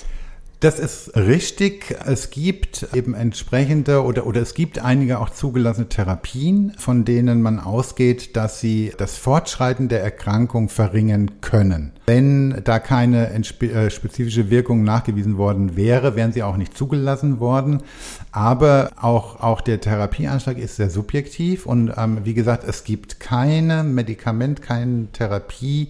Das 0.61 0.79
ist 0.79 1.17
richtig. 1.17 1.97
Es 2.05 2.29
gibt 2.29 2.89
eben 2.93 3.15
entsprechende 3.15 4.05
oder, 4.05 4.27
oder 4.27 4.43
es 4.43 4.53
gibt 4.53 4.79
einige 4.79 5.19
auch 5.19 5.31
zugelassene 5.31 5.89
Therapien, 5.89 6.75
von 6.77 7.07
denen 7.07 7.41
man 7.41 7.59
ausgeht, 7.59 8.37
dass 8.37 8.61
sie 8.61 8.93
das 8.99 9.17
Fortschreiten 9.17 9.89
der 9.89 10.03
Erkrankung 10.03 10.69
verringern 10.69 11.41
können. 11.41 11.93
Wenn 12.07 12.61
da 12.63 12.79
keine 12.79 13.31
äh, 13.31 13.91
spezifische 13.91 14.51
Wirkung 14.51 14.85
nachgewiesen 14.85 15.39
worden 15.39 15.77
wäre, 15.77 16.15
wären 16.15 16.33
sie 16.33 16.43
auch 16.43 16.59
nicht 16.59 16.77
zugelassen 16.77 17.41
worden. 17.41 17.83
Aber 18.31 18.91
auch, 19.01 19.41
auch 19.41 19.63
der 19.63 19.81
Therapieanschlag 19.81 20.59
ist 20.59 20.77
sehr 20.77 20.91
subjektiv 20.91 21.65
und 21.65 21.95
ähm, 21.97 22.19
wie 22.25 22.35
gesagt, 22.35 22.65
es 22.65 22.85
gibt 22.85 23.19
keine 23.19 23.83
Medikament, 23.83 24.61
keine 24.61 25.07
Therapie, 25.11 25.89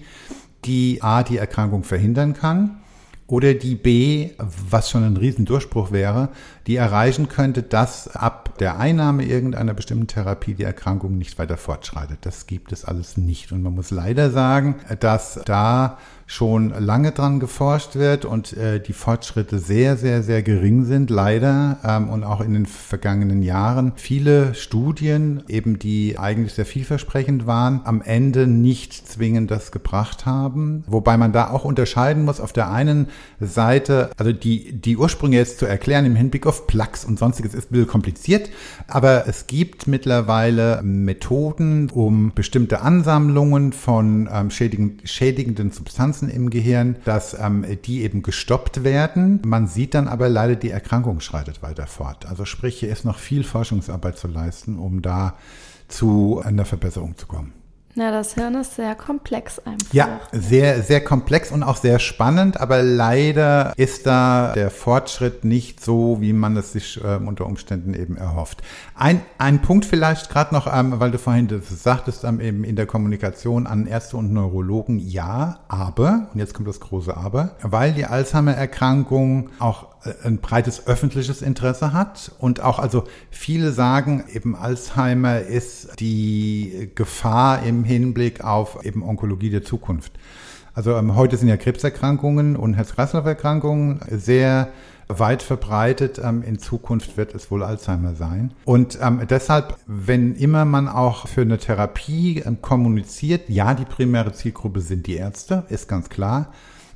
die 0.64 1.02
A, 1.02 1.24
die 1.24 1.38
Erkrankung 1.38 1.82
verhindern 1.82 2.34
kann 2.34 2.79
oder 3.30 3.54
die 3.54 3.76
B, 3.76 4.30
was 4.38 4.90
schon 4.90 5.04
ein 5.04 5.16
Riesendurchbruch 5.16 5.92
wäre, 5.92 6.30
die 6.66 6.76
erreichen 6.76 7.28
könnte, 7.28 7.62
dass 7.62 8.08
ab 8.08 8.58
der 8.58 8.78
Einnahme 8.78 9.24
irgendeiner 9.24 9.74
bestimmten 9.74 10.06
Therapie 10.06 10.54
die 10.54 10.64
Erkrankung 10.64 11.16
nicht 11.16 11.38
weiter 11.38 11.56
fortschreitet. 11.56 12.18
Das 12.22 12.46
gibt 12.46 12.72
es 12.72 12.84
alles 12.84 13.16
nicht. 13.16 13.52
Und 13.52 13.62
man 13.62 13.74
muss 13.74 13.90
leider 13.90 14.30
sagen, 14.30 14.76
dass 15.00 15.40
da 15.44 15.98
schon 16.30 16.70
lange 16.78 17.10
dran 17.10 17.40
geforscht 17.40 17.96
wird 17.96 18.24
und 18.24 18.56
äh, 18.56 18.78
die 18.78 18.92
Fortschritte 18.92 19.58
sehr, 19.58 19.96
sehr, 19.96 20.22
sehr 20.22 20.42
gering 20.42 20.84
sind, 20.84 21.10
leider. 21.10 21.78
Ähm, 21.84 22.08
und 22.08 22.22
auch 22.22 22.40
in 22.40 22.52
den 22.52 22.66
vergangenen 22.66 23.42
Jahren 23.42 23.94
viele 23.96 24.54
Studien, 24.54 25.42
eben 25.48 25.80
die 25.80 26.20
eigentlich 26.20 26.52
sehr 26.52 26.66
vielversprechend 26.66 27.48
waren, 27.48 27.80
am 27.82 28.00
Ende 28.00 28.46
nicht 28.46 29.08
zwingend 29.08 29.50
das 29.50 29.72
gebracht 29.72 30.24
haben. 30.24 30.84
Wobei 30.86 31.16
man 31.16 31.32
da 31.32 31.50
auch 31.50 31.64
unterscheiden 31.64 32.24
muss. 32.24 32.40
Auf 32.40 32.52
der 32.52 32.70
einen 32.70 33.08
Seite, 33.40 34.10
also 34.16 34.32
die, 34.32 34.72
die 34.72 34.96
Ursprünge 34.96 35.36
jetzt 35.36 35.58
zu 35.58 35.66
erklären 35.66 36.06
im 36.06 36.14
Hinblick 36.14 36.46
auf 36.50 36.66
Plaques 36.66 37.04
und 37.04 37.18
sonstiges 37.18 37.54
ist 37.54 37.70
ein 37.70 37.72
bisschen 37.72 37.86
kompliziert, 37.86 38.50
aber 38.88 39.26
es 39.26 39.46
gibt 39.46 39.86
mittlerweile 39.86 40.82
Methoden, 40.82 41.88
um 41.90 42.32
bestimmte 42.34 42.82
Ansammlungen 42.82 43.72
von 43.72 44.28
ähm, 44.32 44.50
schädigenden, 44.50 45.06
schädigenden 45.06 45.70
Substanzen 45.70 46.10
Substanzen 46.10 46.30
im 46.30 46.50
Gehirn, 46.50 46.96
dass 47.04 47.34
ähm, 47.38 47.64
die 47.84 48.02
eben 48.02 48.22
gestoppt 48.22 48.84
werden. 48.84 49.40
Man 49.44 49.66
sieht 49.66 49.94
dann 49.94 50.08
aber 50.08 50.28
leider, 50.28 50.56
die 50.56 50.70
Erkrankung 50.70 51.20
schreitet 51.20 51.62
weiter 51.62 51.86
fort. 51.86 52.26
Also 52.26 52.44
sprich, 52.44 52.80
hier 52.80 52.90
ist 52.90 53.04
noch 53.04 53.18
viel 53.18 53.44
Forschungsarbeit 53.44 54.18
zu 54.18 54.28
leisten, 54.28 54.78
um 54.78 55.02
da 55.02 55.36
zu 55.88 56.40
einer 56.44 56.64
Verbesserung 56.64 57.16
zu 57.16 57.26
kommen. 57.26 57.59
Ja, 57.96 58.12
das 58.12 58.34
Hirn 58.34 58.54
ist 58.54 58.76
sehr 58.76 58.94
komplex 58.94 59.58
einfach. 59.58 59.92
Ja, 59.92 60.20
sehr, 60.30 60.82
sehr 60.82 61.02
komplex 61.02 61.50
und 61.50 61.64
auch 61.64 61.76
sehr 61.76 61.98
spannend, 61.98 62.60
aber 62.60 62.82
leider 62.82 63.72
ist 63.76 64.06
da 64.06 64.52
der 64.54 64.70
Fortschritt 64.70 65.44
nicht 65.44 65.84
so, 65.84 66.18
wie 66.20 66.32
man 66.32 66.56
es 66.56 66.72
sich 66.72 67.02
äh, 67.02 67.16
unter 67.16 67.46
Umständen 67.46 67.94
eben 67.94 68.16
erhofft. 68.16 68.62
Ein, 68.94 69.22
ein 69.38 69.60
Punkt 69.60 69.84
vielleicht 69.84 70.30
gerade 70.30 70.54
noch, 70.54 70.72
ähm, 70.72 71.00
weil 71.00 71.10
du 71.10 71.18
vorhin 71.18 71.48
das 71.48 71.68
sagtest, 71.82 72.22
ähm, 72.22 72.40
eben 72.40 72.62
in 72.62 72.76
der 72.76 72.86
Kommunikation 72.86 73.66
an 73.66 73.86
Ärzte 73.86 74.16
und 74.16 74.32
Neurologen, 74.32 75.00
ja, 75.00 75.58
aber, 75.66 76.28
und 76.32 76.38
jetzt 76.38 76.54
kommt 76.54 76.68
das 76.68 76.78
große 76.78 77.16
Aber, 77.16 77.56
weil 77.62 77.92
die 77.92 78.04
Alzheimer-Erkrankung 78.04 79.50
auch 79.58 79.89
ein 80.24 80.38
breites 80.38 80.86
öffentliches 80.86 81.42
Interesse 81.42 81.92
hat 81.92 82.32
und 82.38 82.60
auch 82.60 82.78
also 82.78 83.04
viele 83.30 83.72
sagen 83.72 84.24
eben 84.32 84.56
Alzheimer 84.56 85.40
ist 85.40 86.00
die 86.00 86.90
Gefahr 86.94 87.62
im 87.64 87.84
Hinblick 87.84 88.42
auf 88.42 88.84
eben 88.84 89.02
Onkologie 89.02 89.50
der 89.50 89.62
Zukunft. 89.62 90.12
Also 90.74 90.96
ähm, 90.96 91.16
heute 91.16 91.36
sind 91.36 91.48
ja 91.48 91.56
Krebserkrankungen 91.56 92.56
und 92.56 92.74
Herz-Kreislauf-Erkrankungen 92.74 94.00
sehr 94.10 94.68
weit 95.08 95.42
verbreitet. 95.42 96.20
Ähm, 96.22 96.42
in 96.42 96.58
Zukunft 96.58 97.16
wird 97.16 97.34
es 97.34 97.50
wohl 97.50 97.62
Alzheimer 97.62 98.14
sein. 98.14 98.54
Und 98.64 98.98
ähm, 99.02 99.20
deshalb, 99.28 99.76
wenn 99.86 100.34
immer 100.36 100.64
man 100.64 100.88
auch 100.88 101.26
für 101.26 101.42
eine 101.42 101.58
Therapie 101.58 102.42
ähm, 102.46 102.62
kommuniziert, 102.62 103.48
ja, 103.48 103.74
die 103.74 103.84
primäre 103.84 104.32
Zielgruppe 104.32 104.80
sind 104.80 105.06
die 105.06 105.16
Ärzte, 105.16 105.64
ist 105.68 105.88
ganz 105.88 106.08
klar 106.08 106.52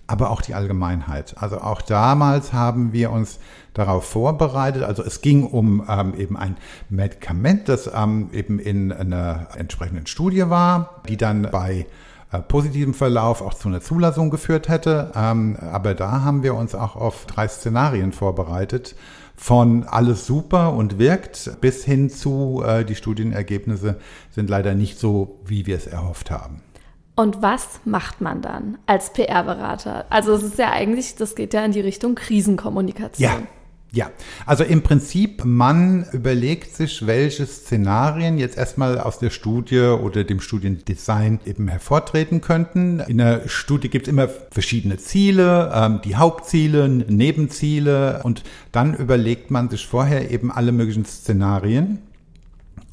aber 0.07 0.31
auch 0.31 0.43
die 0.43 0.55
Allgemeinheit. 0.55 1.37
Also 1.39 1.59
auch 1.61 1.83
damals 1.83 2.53
haben 2.53 2.93
wir 2.93 3.11
uns 3.11 3.39
darauf 3.73 4.05
vorbereitet. 4.05 4.83
Also 4.83 5.03
es 5.03 5.21
ging 5.21 5.45
um 5.45 5.85
ähm, 5.89 6.15
eben 6.17 6.37
ein 6.37 6.57
Medikament, 6.91 7.69
das 7.69 7.91
ähm, 7.95 8.31
eben 8.33 8.59
in 8.59 8.93
einer 8.93 9.49
entsprechenden 9.57 10.07
Studie 10.07 10.49
war, 10.49 11.03
die 11.09 11.17
dann 11.17 11.49
bei 11.51 11.87
äh, 12.33 12.39
positivem 12.41 12.95
Verlauf 12.95 13.43
auch 13.43 13.55
zu 13.55 13.69
einer 13.69 13.81
Zulassung 13.81 14.31
geführt 14.31 14.69
hätte. 14.69 15.13
Ähm, 15.15 15.57
aber 15.61 15.95
da 15.95 16.23
haben 16.23 16.43
wir 16.43 16.55
uns 16.55 16.75
auch 16.75 16.97
auf 16.97 17.27
drei 17.27 17.49
Szenarien 17.49 18.13
vorbereitet. 18.13 18.95
Von 19.37 19.85
alles 19.85 20.27
super 20.27 20.75
und 20.75 20.99
wirkt 20.99 21.61
bis 21.61 21.85
hin 21.85 22.09
zu 22.09 22.63
äh, 22.65 22.85
die 22.85 22.95
Studienergebnisse 22.95 23.97
sind 24.31 24.49
leider 24.49 24.75
nicht 24.75 24.99
so, 24.99 25.41
wie 25.45 25.67
wir 25.67 25.77
es 25.77 25.89
erhofft 25.89 26.31
haben. 26.31 26.64
Und 27.17 27.43
was 27.43 27.81
macht 27.85 28.21
man 28.21 28.43
dann 28.43 28.79
als 28.87 29.13
PR-Berater? 29.13 30.07
Also 30.11 30.33
es 30.33 30.43
ist 30.43 30.59
ja 30.59 30.73
eigentlich, 30.73 31.15
das 31.15 31.37
geht 31.37 31.55
ja 31.55 31.65
in 31.65 31.73
die 31.73 31.81
Richtung 31.81 32.15
Krisenkommunikation. 32.15 33.31
Ja. 33.31 33.43
Ja, 33.95 34.11
also 34.45 34.65
im 34.65 34.83
Prinzip, 34.83 35.45
man 35.45 36.05
überlegt 36.13 36.75
sich, 36.75 37.07
welche 37.07 37.47
Szenarien 37.47 38.39
jetzt 38.39 38.59
erstmal 38.59 38.99
aus 38.99 39.21
der 39.21 39.31
Studie 39.31 39.79
oder 39.79 40.25
dem 40.25 40.41
Studiendesign 40.41 41.39
eben 41.47 41.69
hervortreten 41.69 42.41
könnten. 42.41 42.99
In 42.99 43.19
der 43.19 43.49
Studie 43.49 43.89
gibt 43.89 44.09
es 44.09 44.13
immer 44.13 44.27
verschiedene 44.51 44.97
Ziele, 44.97 45.71
ähm, 45.73 46.01
die 46.03 46.17
Hauptziele, 46.17 46.89
Nebenziele 46.89 48.21
und 48.25 48.43
dann 48.73 48.95
überlegt 48.95 49.53
man 49.53 49.69
sich 49.71 49.87
vorher 49.87 50.29
eben 50.29 50.51
alle 50.51 50.73
möglichen 50.73 51.05
Szenarien 51.05 52.01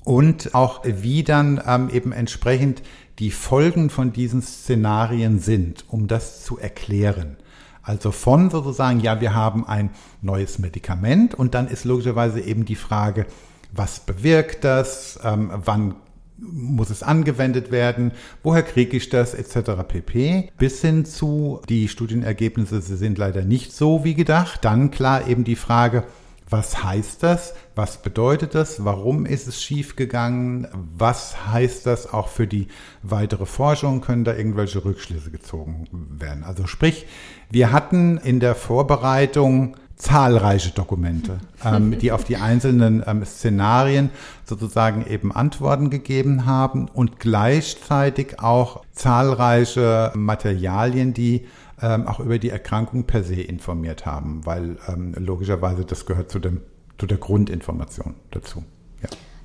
und 0.04 0.54
auch 0.54 0.82
wie 0.86 1.24
dann 1.24 1.60
ähm, 1.66 1.90
eben 1.90 2.12
entsprechend 2.12 2.84
die 3.22 3.30
Folgen 3.30 3.92
von 3.92 4.12
diesen 4.12 4.42
Szenarien 4.42 5.38
sind, 5.40 5.86
um 5.88 6.08
das 6.08 6.44
zu 6.44 6.58
erklären. 6.58 7.38
Also 7.84 8.12
von 8.12 8.50
sozusagen, 8.50 9.00
ja, 9.00 9.22
wir 9.22 9.36
haben 9.36 9.66
ein 9.68 9.92
neues 10.24 10.58
Medikament 10.58 11.36
und 11.36 11.54
dann 11.54 11.68
ist 11.68 11.86
logischerweise 11.86 12.42
eben 12.42 12.66
die 12.66 12.76
Frage, 12.76 13.28
was 13.72 14.00
bewirkt 14.00 14.64
das, 14.64 15.20
ähm, 15.24 15.52
wann 15.54 15.96
muss 16.40 16.90
es 16.90 17.04
angewendet 17.04 17.72
werden, 17.72 18.12
woher 18.42 18.64
kriege 18.64 18.98
ich 18.98 19.10
das, 19.10 19.36
etc. 19.36 19.84
pp. 19.88 20.50
Bis 20.58 20.82
hin 20.82 21.06
zu, 21.06 21.62
die 21.70 21.88
Studienergebnisse 21.90 22.82
sind 22.82 23.20
leider 23.20 23.44
nicht 23.44 23.72
so 23.72 24.04
wie 24.04 24.16
gedacht. 24.16 24.66
Dann 24.66 24.90
klar 24.90 25.28
eben 25.28 25.44
die 25.44 25.56
Frage, 25.56 26.06
was 26.52 26.84
heißt 26.84 27.24
das? 27.24 27.54
Was 27.76 28.02
bedeutet 28.02 28.56
das? 28.56 28.84
Warum 28.84 29.26
ist 29.26 29.48
es 29.48 29.64
schiefgegangen? 29.64 30.68
Was 30.98 31.48
heißt 31.48 31.86
das 31.86 32.12
auch 32.14 32.28
für 32.28 32.46
die 32.46 32.68
weitere 33.04 33.46
Forschung? 33.46 34.02
Können 34.02 34.26
da 34.26 34.36
irgendwelche 34.36 34.84
Rückschlüsse 34.84 35.32
gezogen 35.32 35.88
werden? 36.20 36.44
Also 36.44 36.68
sprich, 36.68 37.08
wir 37.50 37.72
hatten 37.72 38.18
in 38.18 38.42
der 38.42 38.56
Vorbereitung 38.56 39.78
zahlreiche 39.96 40.72
Dokumente, 40.72 41.38
ähm, 41.66 41.98
die 41.98 42.12
auf 42.12 42.26
die 42.26 42.36
einzelnen 42.36 43.02
ähm, 43.08 43.24
Szenarien 43.24 44.10
sozusagen 44.44 45.08
eben 45.08 45.32
Antworten 45.32 45.90
gegeben 45.90 46.46
haben 46.46 46.90
und 46.90 47.20
gleichzeitig 47.20 48.42
auch 48.42 48.84
zahlreiche 48.92 50.12
Materialien, 50.16 51.14
die 51.14 51.46
ähm, 51.82 52.08
auch 52.08 52.20
über 52.20 52.40
die 52.40 52.50
Erkrankung 52.50 53.06
per 53.06 53.24
se 53.24 53.42
informiert 53.42 54.06
haben, 54.06 54.46
weil 54.46 54.78
ähm, 54.88 55.14
logischerweise 55.18 55.86
das 55.86 56.06
gehört 56.06 56.32
zu, 56.32 56.40
dem, 56.40 56.62
zu 56.98 57.08
der 57.08 57.18
Grundinformation 57.18 58.16
dazu. 58.32 58.64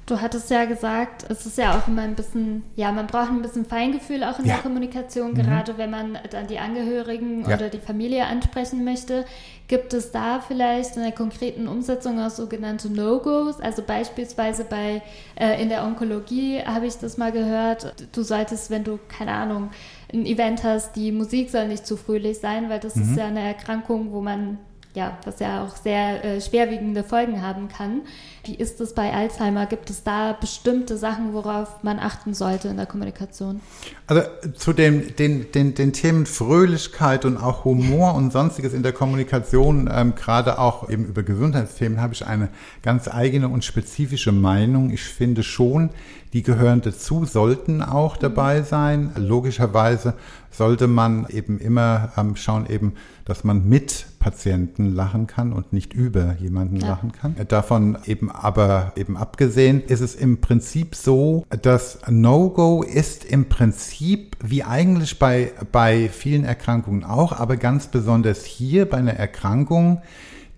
Du 0.07 0.21
hattest 0.21 0.49
ja 0.51 0.67
gesagt, 0.67 1.27
es 1.29 1.47
ist 1.47 1.59
ja 1.59 1.77
auch 1.77 1.89
immer 1.89 2.03
ein 2.03 2.15
bisschen, 2.15 2.63
ja, 2.77 2.93
man 2.93 3.09
braucht 3.09 3.31
ein 3.31 3.43
bisschen 3.43 3.65
Feingefühl 3.65 4.23
auch 4.23 4.39
in 4.39 4.47
ja. 4.47 4.55
der 4.55 4.63
Kommunikation, 4.63 5.33
mhm. 5.33 5.35
gerade 5.35 5.79
wenn 5.79 5.91
man 5.91 6.17
dann 6.31 6.47
die 6.47 6.61
Angehörigen 6.61 7.41
ja. 7.41 7.57
oder 7.57 7.69
die 7.71 7.81
Familie 7.81 8.25
ansprechen 8.27 8.85
möchte. 8.85 9.25
Gibt 9.67 9.93
es 9.95 10.13
da 10.13 10.41
vielleicht 10.41 10.97
in 10.97 11.03
der 11.03 11.11
konkreten 11.11 11.67
Umsetzung 11.67 12.21
auch 12.21 12.31
sogenannte 12.31 12.89
No-Gos? 12.89 13.59
Also 13.61 13.83
beispielsweise 13.83 14.63
bei 14.63 15.03
äh, 15.35 15.61
in 15.61 15.71
der 15.71 15.83
Onkologie 15.83 16.63
habe 16.65 16.87
ich 16.87 16.99
das 16.99 17.17
mal 17.17 17.33
gehört. 17.33 17.93
Du 18.13 18.23
solltest, 18.23 18.71
wenn 18.71 18.85
du 18.85 19.01
keine 19.09 19.33
Ahnung 19.33 19.71
ein 20.13 20.25
Event 20.25 20.63
hast, 20.63 20.95
die 20.95 21.11
Musik 21.11 21.51
soll 21.51 21.67
nicht 21.67 21.85
zu 21.85 21.97
fröhlich 21.97 22.39
sein, 22.39 22.71
weil 22.71 22.79
das 22.79 22.95
mhm. 22.95 23.03
ist 23.03 23.17
ja 23.17 23.27
eine 23.27 23.41
Erkrankung, 23.41 24.13
wo 24.13 24.21
man 24.21 24.59
ja, 24.97 25.19
was 25.25 25.39
ja 25.41 25.63
auch 25.63 25.77
sehr 25.77 26.25
äh, 26.25 26.41
schwerwiegende 26.41 27.05
Folgen 27.05 27.43
haben 27.43 27.69
kann. 27.69 28.01
Wie 28.45 28.55
ist 28.55 28.81
es 28.81 28.95
bei 28.95 29.13
Alzheimer? 29.13 29.67
Gibt 29.67 29.91
es 29.91 30.03
da 30.03 30.33
bestimmte 30.33 30.97
Sachen, 30.97 31.35
worauf 31.35 31.83
man 31.83 31.99
achten 31.99 32.33
sollte 32.33 32.69
in 32.69 32.79
der 32.79 32.87
Kommunikation? 32.87 33.61
Also 34.07 34.23
zu 34.57 34.73
den, 34.73 35.15
den, 35.17 35.53
den, 35.53 35.75
den 35.75 35.93
Themen 35.93 36.25
Fröhlichkeit 36.25 37.27
und 37.27 37.37
auch 37.37 37.65
Humor 37.65 38.15
und 38.15 38.33
sonstiges 38.33 38.73
in 38.73 38.83
der 38.83 38.93
Kommunikation, 38.93 39.91
ähm, 39.93 40.15
gerade 40.15 40.59
auch 40.59 40.89
eben 40.89 41.05
über 41.05 41.23
Gesundheitsthemen, 41.23 42.01
habe 42.01 42.15
ich 42.15 42.27
eine 42.27 42.49
ganz 42.83 43.07
eigene 43.07 43.49
und 43.51 43.65
spezifische 43.65 44.33
Meinung. 44.33 44.91
Ich 44.91 45.03
finde 45.03 45.43
schon, 45.43 45.91
die 46.33 46.43
gehören 46.43 46.81
dazu, 46.81 47.27
sollten 47.27 47.83
auch 47.83 48.17
dabei 48.17 48.63
sein. 48.63 49.13
Logischerweise 49.17 50.15
sollte 50.51 50.87
man 50.87 51.27
eben 51.29 51.59
immer 51.59 52.13
ähm, 52.17 52.35
schauen, 52.37 52.67
eben, 52.69 52.95
dass 53.27 53.45
man 53.45 53.69
mit 53.69 54.07
Patienten 54.27 54.93
lachen 54.93 55.29
kann 55.29 55.53
und 55.53 55.73
nicht 55.73 55.93
über 55.95 56.35
jemanden 56.41 56.79
ja. 56.79 56.89
lachen 56.89 57.13
kann. 57.13 57.37
Davon 57.47 57.97
eben 58.07 58.29
aber 58.29 58.93
eben 58.97 59.17
abgesehen 59.17 59.81
ist 59.81 60.01
es 60.01 60.17
im 60.17 60.41
Prinzip 60.41 60.97
so, 60.97 61.47
dass 61.63 62.01
No-Go 62.11 62.83
ist 62.83 63.25
im 63.25 63.49
Prinzip 63.49 64.37
wie 64.43 64.65
eigentlich 64.65 65.21
bei, 65.21 65.53
bei 65.71 66.09
vielen 66.09 66.43
Erkrankungen 66.43 67.05
auch, 67.05 67.39
aber 67.39 67.57
ganz 67.57 67.87
besonders 67.87 68.45
hier 68.45 68.91
bei 68.91 68.97
einer 68.97 69.15
Erkrankung, 69.15 70.03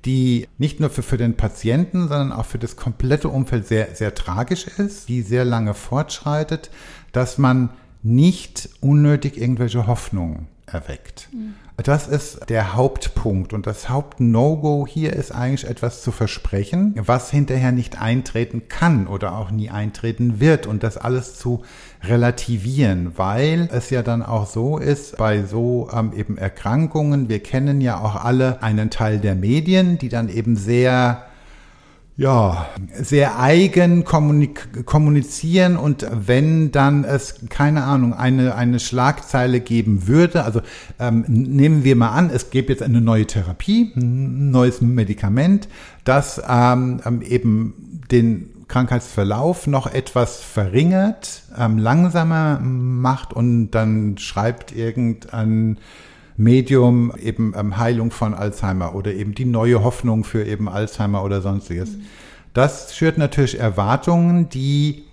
die 0.06 0.48
nicht 0.56 0.80
nur 0.80 0.88
für, 0.88 1.02
für 1.02 1.18
den 1.18 1.34
Patienten, 1.34 2.08
sondern 2.08 2.32
auch 2.32 2.46
für 2.46 2.58
das 2.58 2.74
komplette 2.74 3.28
Umfeld 3.28 3.66
sehr, 3.66 3.94
sehr 3.94 4.14
tragisch 4.14 4.66
ist, 4.78 5.10
die 5.10 5.20
sehr 5.20 5.44
lange 5.44 5.74
fortschreitet, 5.74 6.70
dass 7.12 7.36
man 7.36 7.68
nicht 8.02 8.70
unnötig 8.80 9.36
irgendwelche 9.36 9.86
Hoffnungen 9.86 10.46
erweckt. 10.64 11.28
Mhm. 11.34 11.54
Das 11.84 12.08
ist 12.08 12.40
der 12.48 12.74
Hauptpunkt 12.74 13.52
und 13.52 13.68
das 13.68 13.88
Haupt-No-Go 13.88 14.84
hier 14.88 15.12
ist 15.12 15.30
eigentlich 15.30 15.64
etwas 15.64 16.02
zu 16.02 16.10
versprechen, 16.10 16.92
was 16.96 17.30
hinterher 17.30 17.70
nicht 17.70 18.02
eintreten 18.02 18.62
kann 18.68 19.06
oder 19.06 19.36
auch 19.36 19.52
nie 19.52 19.70
eintreten 19.70 20.40
wird 20.40 20.66
und 20.66 20.82
das 20.82 20.96
alles 20.96 21.38
zu 21.38 21.62
relativieren, 22.02 23.12
weil 23.16 23.68
es 23.70 23.90
ja 23.90 24.02
dann 24.02 24.24
auch 24.24 24.46
so 24.46 24.78
ist 24.78 25.16
bei 25.18 25.44
so 25.44 25.88
ähm, 25.94 26.12
eben 26.16 26.36
Erkrankungen, 26.36 27.28
wir 27.28 27.40
kennen 27.44 27.80
ja 27.80 28.00
auch 28.00 28.16
alle 28.24 28.60
einen 28.60 28.90
Teil 28.90 29.20
der 29.20 29.36
Medien, 29.36 29.98
die 29.98 30.08
dann 30.08 30.28
eben 30.28 30.56
sehr 30.56 31.27
ja, 32.18 32.66
sehr 33.00 33.38
eigen 33.38 34.04
kommunizieren 34.04 35.76
und 35.76 36.04
wenn 36.12 36.72
dann 36.72 37.04
es, 37.04 37.36
keine 37.48 37.84
Ahnung, 37.84 38.12
eine, 38.12 38.56
eine 38.56 38.80
Schlagzeile 38.80 39.60
geben 39.60 40.08
würde, 40.08 40.42
also 40.42 40.60
ähm, 40.98 41.24
nehmen 41.28 41.84
wir 41.84 41.94
mal 41.94 42.10
an, 42.10 42.30
es 42.30 42.50
gäbe 42.50 42.72
jetzt 42.72 42.82
eine 42.82 43.00
neue 43.00 43.24
Therapie, 43.24 43.92
ein 43.94 44.50
neues 44.50 44.80
Medikament, 44.80 45.68
das 46.02 46.42
ähm, 46.48 47.00
ähm 47.06 47.22
eben 47.22 48.02
den 48.10 48.50
Krankheitsverlauf 48.66 49.68
noch 49.68 49.86
etwas 49.86 50.40
verringert, 50.40 51.44
ähm, 51.56 51.78
langsamer 51.78 52.58
macht 52.58 53.32
und 53.32 53.70
dann 53.70 54.18
schreibt 54.18 54.72
irgendein 54.72 55.78
Medium 56.38 57.12
eben 57.20 57.52
ähm, 57.56 57.76
Heilung 57.76 58.12
von 58.12 58.32
Alzheimer 58.32 58.94
oder 58.94 59.12
eben 59.12 59.34
die 59.34 59.44
neue 59.44 59.82
Hoffnung 59.82 60.22
für 60.24 60.46
eben 60.46 60.68
Alzheimer 60.68 61.24
oder 61.24 61.42
sonstiges. 61.42 61.90
Mhm. 61.90 62.02
Das 62.54 62.96
schürt 62.96 63.18
natürlich 63.18 63.58
Erwartungen, 63.58 64.48
die 64.48 65.04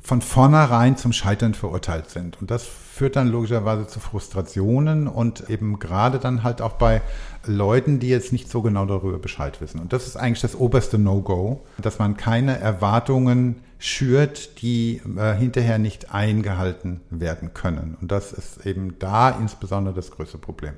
von 0.00 0.22
vornherein 0.22 0.96
zum 0.96 1.12
Scheitern 1.12 1.52
verurteilt 1.52 2.08
sind. 2.08 2.40
Und 2.40 2.50
das 2.50 2.64
führt 2.64 3.16
dann 3.16 3.28
logischerweise 3.28 3.86
zu 3.86 4.00
Frustrationen 4.00 5.06
und 5.06 5.50
eben 5.50 5.78
gerade 5.78 6.18
dann 6.18 6.42
halt 6.42 6.62
auch 6.62 6.72
bei 6.72 7.02
Leuten, 7.46 8.00
die 8.00 8.08
jetzt 8.08 8.32
nicht 8.32 8.50
so 8.50 8.62
genau 8.62 8.86
darüber 8.86 9.18
Bescheid 9.18 9.60
wissen. 9.60 9.80
Und 9.80 9.92
das 9.92 10.06
ist 10.06 10.16
eigentlich 10.16 10.40
das 10.40 10.56
oberste 10.56 10.98
No-Go, 10.98 11.60
dass 11.76 11.98
man 11.98 12.16
keine 12.16 12.58
Erwartungen 12.58 13.56
schürt, 13.80 14.62
die 14.62 15.00
äh, 15.16 15.34
hinterher 15.34 15.78
nicht 15.78 16.14
eingehalten 16.14 17.00
werden 17.10 17.54
können. 17.54 17.96
Und 18.00 18.12
das 18.12 18.32
ist 18.32 18.64
eben 18.66 18.98
da 18.98 19.30
insbesondere 19.30 19.94
das 19.94 20.10
größte 20.12 20.38
Problem. 20.38 20.74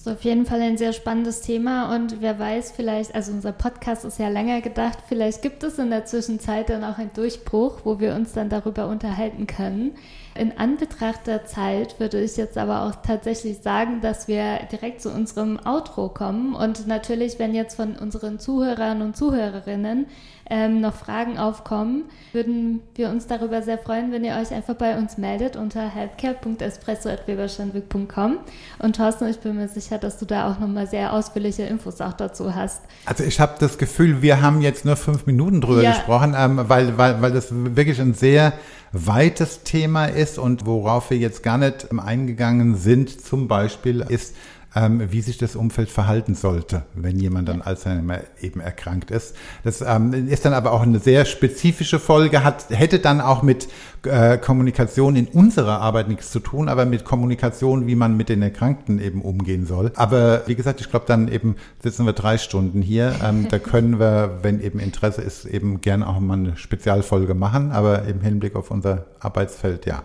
Ist 0.00 0.08
auf 0.08 0.22
jeden 0.22 0.46
Fall 0.46 0.62
ein 0.62 0.78
sehr 0.78 0.94
spannendes 0.94 1.42
Thema 1.42 1.94
und 1.94 2.22
wer 2.22 2.38
weiß, 2.38 2.72
vielleicht, 2.72 3.14
also 3.14 3.32
unser 3.32 3.52
Podcast 3.52 4.06
ist 4.06 4.18
ja 4.18 4.30
länger 4.30 4.62
gedacht, 4.62 4.98
vielleicht 5.06 5.42
gibt 5.42 5.62
es 5.62 5.78
in 5.78 5.90
der 5.90 6.06
Zwischenzeit 6.06 6.70
dann 6.70 6.84
auch 6.84 6.96
einen 6.96 7.12
Durchbruch, 7.12 7.80
wo 7.84 8.00
wir 8.00 8.14
uns 8.14 8.32
dann 8.32 8.48
darüber 8.48 8.86
unterhalten 8.86 9.46
können. 9.46 9.92
In 10.34 10.56
Anbetracht 10.56 11.26
der 11.26 11.44
Zeit 11.44 12.00
würde 12.00 12.18
ich 12.18 12.38
jetzt 12.38 12.56
aber 12.56 12.86
auch 12.86 13.02
tatsächlich 13.02 13.58
sagen, 13.58 14.00
dass 14.00 14.26
wir 14.26 14.60
direkt 14.72 15.02
zu 15.02 15.10
unserem 15.10 15.60
Outro 15.66 16.08
kommen. 16.08 16.54
Und 16.54 16.86
natürlich, 16.86 17.38
wenn 17.38 17.54
jetzt 17.54 17.74
von 17.74 17.96
unseren 17.96 18.38
Zuhörern 18.38 19.02
und 19.02 19.18
Zuhörerinnen 19.18 20.06
ähm, 20.50 20.80
noch 20.80 20.94
Fragen 20.94 21.38
aufkommen, 21.38 22.02
würden 22.32 22.80
wir 22.96 23.08
uns 23.08 23.28
darüber 23.28 23.62
sehr 23.62 23.78
freuen, 23.78 24.12
wenn 24.12 24.24
ihr 24.24 24.34
euch 24.34 24.52
einfach 24.52 24.74
bei 24.74 24.98
uns 24.98 25.16
meldet 25.16 25.56
unter 25.56 25.88
healthcare.espresso.weberschanwick.com. 25.88 28.38
Und 28.80 28.96
Thorsten, 28.96 29.28
ich 29.28 29.38
bin 29.38 29.54
mir 29.56 29.68
sicher, 29.68 29.98
dass 29.98 30.18
du 30.18 30.26
da 30.26 30.50
auch 30.50 30.58
nochmal 30.58 30.88
sehr 30.88 31.12
ausführliche 31.12 31.62
Infos 31.62 32.00
auch 32.00 32.14
dazu 32.14 32.52
hast. 32.54 32.82
Also 33.06 33.24
ich 33.24 33.40
habe 33.40 33.54
das 33.60 33.78
Gefühl, 33.78 34.22
wir 34.22 34.42
haben 34.42 34.60
jetzt 34.60 34.84
nur 34.84 34.96
fünf 34.96 35.26
Minuten 35.26 35.60
drüber 35.60 35.82
ja. 35.82 35.92
gesprochen, 35.92 36.34
ähm, 36.36 36.64
weil, 36.68 36.98
weil, 36.98 37.22
weil 37.22 37.30
das 37.32 37.48
wirklich 37.50 38.00
ein 38.00 38.14
sehr 38.14 38.52
weites 38.92 39.62
Thema 39.62 40.06
ist 40.06 40.36
und 40.38 40.66
worauf 40.66 41.10
wir 41.10 41.18
jetzt 41.18 41.44
gar 41.44 41.58
nicht 41.58 41.88
eingegangen 41.96 42.74
sind, 42.74 43.24
zum 43.24 43.46
Beispiel 43.46 44.04
ist, 44.08 44.34
ähm, 44.74 45.10
wie 45.10 45.20
sich 45.20 45.38
das 45.38 45.56
Umfeld 45.56 45.88
verhalten 45.88 46.34
sollte, 46.34 46.84
wenn 46.94 47.18
jemand 47.18 47.48
dann 47.48 47.62
Alzheimer 47.62 48.20
eben 48.40 48.60
erkrankt 48.60 49.10
ist. 49.10 49.34
Das 49.64 49.80
ähm, 49.80 50.28
ist 50.28 50.44
dann 50.44 50.52
aber 50.52 50.72
auch 50.72 50.82
eine 50.82 50.98
sehr 50.98 51.24
spezifische 51.24 51.98
Folge, 51.98 52.44
hat, 52.44 52.66
hätte 52.70 52.98
dann 52.98 53.20
auch 53.20 53.42
mit 53.42 53.68
äh, 54.04 54.38
Kommunikation 54.38 55.16
in 55.16 55.26
unserer 55.26 55.80
Arbeit 55.80 56.08
nichts 56.08 56.30
zu 56.30 56.40
tun, 56.40 56.68
aber 56.68 56.84
mit 56.84 57.04
Kommunikation, 57.04 57.86
wie 57.86 57.96
man 57.96 58.16
mit 58.16 58.28
den 58.28 58.42
Erkrankten 58.42 59.00
eben 59.00 59.22
umgehen 59.22 59.66
soll. 59.66 59.92
Aber 59.96 60.42
wie 60.46 60.54
gesagt, 60.54 60.80
ich 60.80 60.90
glaube, 60.90 61.06
dann 61.06 61.28
eben 61.28 61.56
sitzen 61.82 62.06
wir 62.06 62.12
drei 62.12 62.38
Stunden 62.38 62.82
hier. 62.82 63.14
Ähm, 63.22 63.48
da 63.48 63.58
können 63.70 63.98
wir, 63.98 64.38
wenn 64.42 64.60
eben 64.60 64.78
Interesse 64.78 65.22
ist, 65.22 65.44
eben 65.44 65.80
gerne 65.80 66.06
auch 66.06 66.20
mal 66.20 66.34
eine 66.34 66.56
Spezialfolge 66.56 67.34
machen, 67.34 67.72
aber 67.72 68.04
im 68.04 68.20
Hinblick 68.20 68.56
auf 68.56 68.70
unser 68.70 69.06
Arbeitsfeld, 69.18 69.86
ja. 69.86 70.04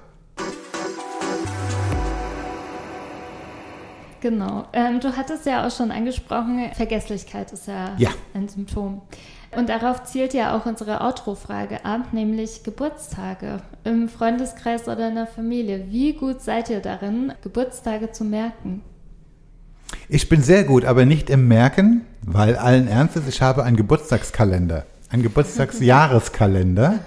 Genau. 4.26 4.66
Ähm, 4.74 5.02
du 5.02 5.16
hattest 5.16 5.46
ja 5.46 5.68
auch 5.68 5.70
schon 5.70 5.92
angesprochen, 5.92 6.72
Vergesslichkeit 6.74 7.52
ist 7.52 7.68
ja, 7.68 7.96
ja. 8.00 8.10
ein 8.34 8.48
Symptom. 8.48 9.04
Und 9.56 9.70
darauf 9.70 10.04
zielt 10.06 10.34
ja 10.34 10.58
auch 10.58 10.66
unsere 10.66 11.02
Outro-Frage 11.02 11.86
ab, 11.86 12.12
nämlich 12.12 12.64
Geburtstage 12.64 13.62
im 13.84 14.10
Freundeskreis 14.10 14.88
oder 14.88 15.10
in 15.10 15.14
der 15.14 15.28
Familie. 15.28 15.92
Wie 15.92 16.14
gut 16.14 16.42
seid 16.42 16.72
ihr 16.72 16.80
darin, 16.80 17.34
Geburtstage 17.44 18.14
zu 18.14 18.24
merken? 18.24 18.82
Ich 20.10 20.28
bin 20.28 20.42
sehr 20.42 20.64
gut, 20.64 20.86
aber 20.86 21.06
nicht 21.06 21.30
im 21.30 21.48
Merken, 21.48 22.02
weil 22.24 22.56
allen 22.56 22.88
Ernstes, 22.88 23.28
ich 23.28 23.44
habe 23.44 23.64
einen 23.64 23.78
Geburtstagskalender 23.78 24.88
einen 25.16 25.24
Geburtstagsjahreskalender, 25.24 27.00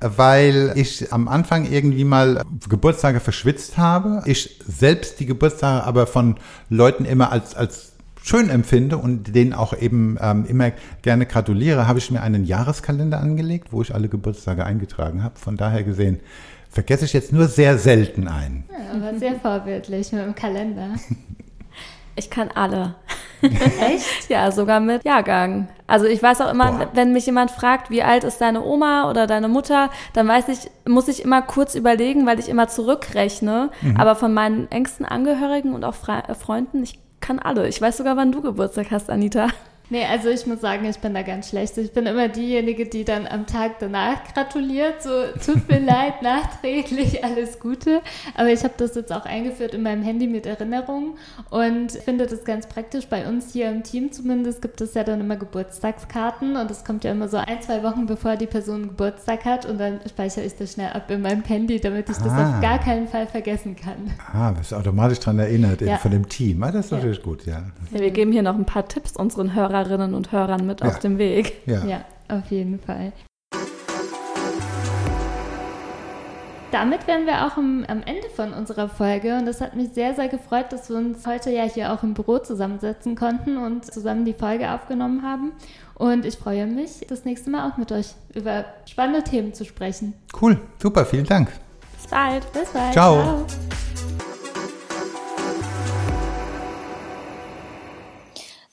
weil 0.00 0.72
ich 0.76 1.12
am 1.12 1.28
Anfang 1.28 1.70
irgendwie 1.70 2.04
mal 2.04 2.42
Geburtstage 2.68 3.20
verschwitzt 3.20 3.78
habe. 3.78 4.22
Ich 4.26 4.60
selbst 4.66 5.18
die 5.20 5.26
Geburtstage 5.26 5.84
aber 5.84 6.06
von 6.06 6.36
Leuten 6.68 7.04
immer 7.04 7.32
als, 7.32 7.54
als 7.54 7.94
schön 8.22 8.48
empfinde 8.50 8.96
und 8.98 9.34
denen 9.34 9.52
auch 9.52 9.76
eben 9.76 10.16
ähm, 10.20 10.46
immer 10.46 10.72
gerne 11.02 11.26
gratuliere, 11.26 11.86
habe 11.86 11.98
ich 11.98 12.10
mir 12.10 12.22
einen 12.22 12.44
Jahreskalender 12.44 13.20
angelegt, 13.20 13.68
wo 13.72 13.82
ich 13.82 13.94
alle 13.94 14.08
Geburtstage 14.08 14.64
eingetragen 14.64 15.22
habe. 15.22 15.38
Von 15.38 15.56
daher 15.56 15.82
gesehen 15.84 16.20
vergesse 16.70 17.04
ich 17.04 17.12
jetzt 17.12 17.32
nur 17.32 17.48
sehr 17.48 17.78
selten 17.78 18.28
einen. 18.28 18.64
Ja, 18.70 18.94
aber 18.96 19.18
sehr 19.18 19.34
vorbildlich 19.36 20.12
mit 20.12 20.22
dem 20.22 20.34
Kalender. 20.34 20.94
Ich 22.16 22.30
kann 22.30 22.50
alle. 22.54 22.94
Echt? 23.42 24.30
ja, 24.30 24.50
sogar 24.50 24.80
mit 24.80 25.04
Jahrgang. 25.04 25.68
Also 25.86 26.06
ich 26.06 26.22
weiß 26.22 26.40
auch 26.40 26.50
immer, 26.50 26.72
Boah. 26.72 26.88
wenn 26.94 27.12
mich 27.12 27.26
jemand 27.26 27.50
fragt, 27.50 27.90
wie 27.90 28.02
alt 28.02 28.24
ist 28.24 28.40
deine 28.40 28.62
Oma 28.62 29.10
oder 29.10 29.26
deine 29.26 29.48
Mutter, 29.48 29.90
dann 30.14 30.26
weiß 30.26 30.48
ich, 30.48 30.70
muss 30.88 31.08
ich 31.08 31.22
immer 31.22 31.42
kurz 31.42 31.74
überlegen, 31.74 32.26
weil 32.26 32.38
ich 32.38 32.48
immer 32.48 32.68
zurückrechne. 32.68 33.70
Mhm. 33.82 33.96
Aber 33.96 34.14
von 34.14 34.32
meinen 34.32 34.70
engsten 34.70 35.04
Angehörigen 35.04 35.74
und 35.74 35.84
auch 35.84 35.94
Fre 35.94 36.22
Freunden, 36.34 36.82
ich 36.82 36.98
kann 37.20 37.38
alle. 37.38 37.68
Ich 37.68 37.80
weiß 37.80 37.96
sogar, 37.96 38.16
wann 38.16 38.32
du 38.32 38.40
Geburtstag 38.40 38.90
hast, 38.90 39.10
Anita. 39.10 39.48
Nee, 39.90 40.06
also 40.06 40.30
ich 40.30 40.46
muss 40.46 40.62
sagen, 40.62 40.86
ich 40.86 40.98
bin 40.98 41.12
da 41.12 41.20
ganz 41.20 41.50
schlecht. 41.50 41.76
Ich 41.76 41.92
bin 41.92 42.06
immer 42.06 42.28
diejenige, 42.28 42.86
die 42.86 43.04
dann 43.04 43.26
am 43.26 43.46
Tag 43.46 43.78
danach 43.80 44.24
gratuliert. 44.32 45.02
So, 45.02 45.10
tut 45.44 45.68
mir 45.68 45.78
leid, 45.84 46.22
nachträglich, 46.22 47.22
alles 47.22 47.60
Gute. 47.60 48.00
Aber 48.34 48.48
ich 48.48 48.64
habe 48.64 48.72
das 48.78 48.94
jetzt 48.94 49.12
auch 49.12 49.26
eingeführt 49.26 49.74
in 49.74 49.82
meinem 49.82 50.02
Handy 50.02 50.26
mit 50.26 50.46
Erinnerungen 50.46 51.18
und 51.50 51.92
finde 51.92 52.26
das 52.26 52.44
ganz 52.44 52.66
praktisch. 52.66 53.08
Bei 53.08 53.28
uns 53.28 53.52
hier 53.52 53.68
im 53.68 53.82
Team 53.82 54.10
zumindest 54.10 54.62
gibt 54.62 54.80
es 54.80 54.94
ja 54.94 55.04
dann 55.04 55.20
immer 55.20 55.36
Geburtstagskarten 55.36 56.56
und 56.56 56.70
es 56.70 56.84
kommt 56.84 57.04
ja 57.04 57.12
immer 57.12 57.28
so 57.28 57.36
ein, 57.36 57.60
zwei 57.60 57.82
Wochen 57.82 58.06
bevor 58.06 58.36
die 58.36 58.46
Person 58.46 58.84
Geburtstag 58.84 59.44
hat 59.44 59.66
und 59.66 59.78
dann 59.78 60.00
speichere 60.08 60.44
ich 60.44 60.56
das 60.56 60.72
schnell 60.72 60.92
ab 60.92 61.10
in 61.10 61.20
meinem 61.20 61.42
Handy, 61.42 61.78
damit 61.78 62.08
ich 62.08 62.16
ah. 62.16 62.24
das 62.24 62.32
auf 62.32 62.60
gar 62.62 62.78
keinen 62.78 63.06
Fall 63.06 63.26
vergessen 63.26 63.76
kann. 63.76 64.10
Ah, 64.32 64.52
bist 64.52 64.72
automatisch 64.72 65.18
daran 65.18 65.40
erinnert 65.40 65.82
ja. 65.82 65.98
von 65.98 66.10
dem 66.10 66.26
Team. 66.26 66.62
Ah, 66.62 66.72
das 66.72 66.86
ist 66.86 66.92
natürlich 66.92 67.18
ja. 67.18 67.22
gut, 67.22 67.44
ja. 67.44 67.64
ja. 67.92 68.00
Wir 68.00 68.10
geben 68.10 68.32
hier 68.32 68.42
noch 68.42 68.54
ein 68.54 68.64
paar 68.64 68.88
Tipps 68.88 69.12
unseren 69.12 69.54
Hörern 69.54 69.73
Hörerinnen 69.74 70.14
und 70.14 70.32
Hörern 70.32 70.66
mit 70.66 70.80
ja. 70.80 70.88
auf 70.88 70.98
dem 71.00 71.18
Weg. 71.18 71.62
Ja. 71.66 71.84
ja, 71.84 72.04
auf 72.28 72.50
jeden 72.50 72.78
Fall. 72.78 73.12
damit 76.74 77.06
wären 77.06 77.24
wir 77.24 77.46
auch 77.46 77.56
am, 77.56 77.84
am, 77.86 78.02
Ende 78.02 78.28
von 78.34 78.52
unserer 78.52 78.88
Folge 78.88 79.38
und 79.38 79.46
es 79.46 79.60
hat 79.60 79.76
mich 79.76 79.90
sehr, 79.90 80.12
sehr 80.14 80.26
gefreut, 80.26 80.66
dass 80.70 80.88
wir 80.88 80.96
uns 80.96 81.24
heute 81.24 81.50
ja 81.50 81.62
hier 81.62 81.92
auch 81.92 82.02
im 82.02 82.14
Büro 82.14 82.38
zusammensetzen 82.38 83.14
konnten 83.14 83.58
und 83.58 83.84
zusammen 83.84 84.24
die 84.24 84.32
Folge 84.32 84.68
aufgenommen 84.72 85.22
haben. 85.22 85.52
Und 85.94 86.24
ich 86.26 86.36
freue 86.36 86.66
mich, 86.66 87.06
das 87.08 87.24
nächste 87.24 87.50
Mal 87.50 87.70
auch 87.70 87.76
mit 87.76 87.92
euch 87.92 88.16
über 88.34 88.64
spannende 88.86 89.22
Themen 89.22 89.54
zu 89.54 89.64
sprechen. 89.64 90.14
Cool, 90.40 90.58
super, 90.82 91.06
vielen 91.06 91.26
Dank. 91.26 91.48
Bis 91.96 92.08
bald. 92.08 92.52
Bis 92.52 92.68
bald. 92.70 92.92
Ciao. 92.92 93.22
Ciao. 93.22 93.46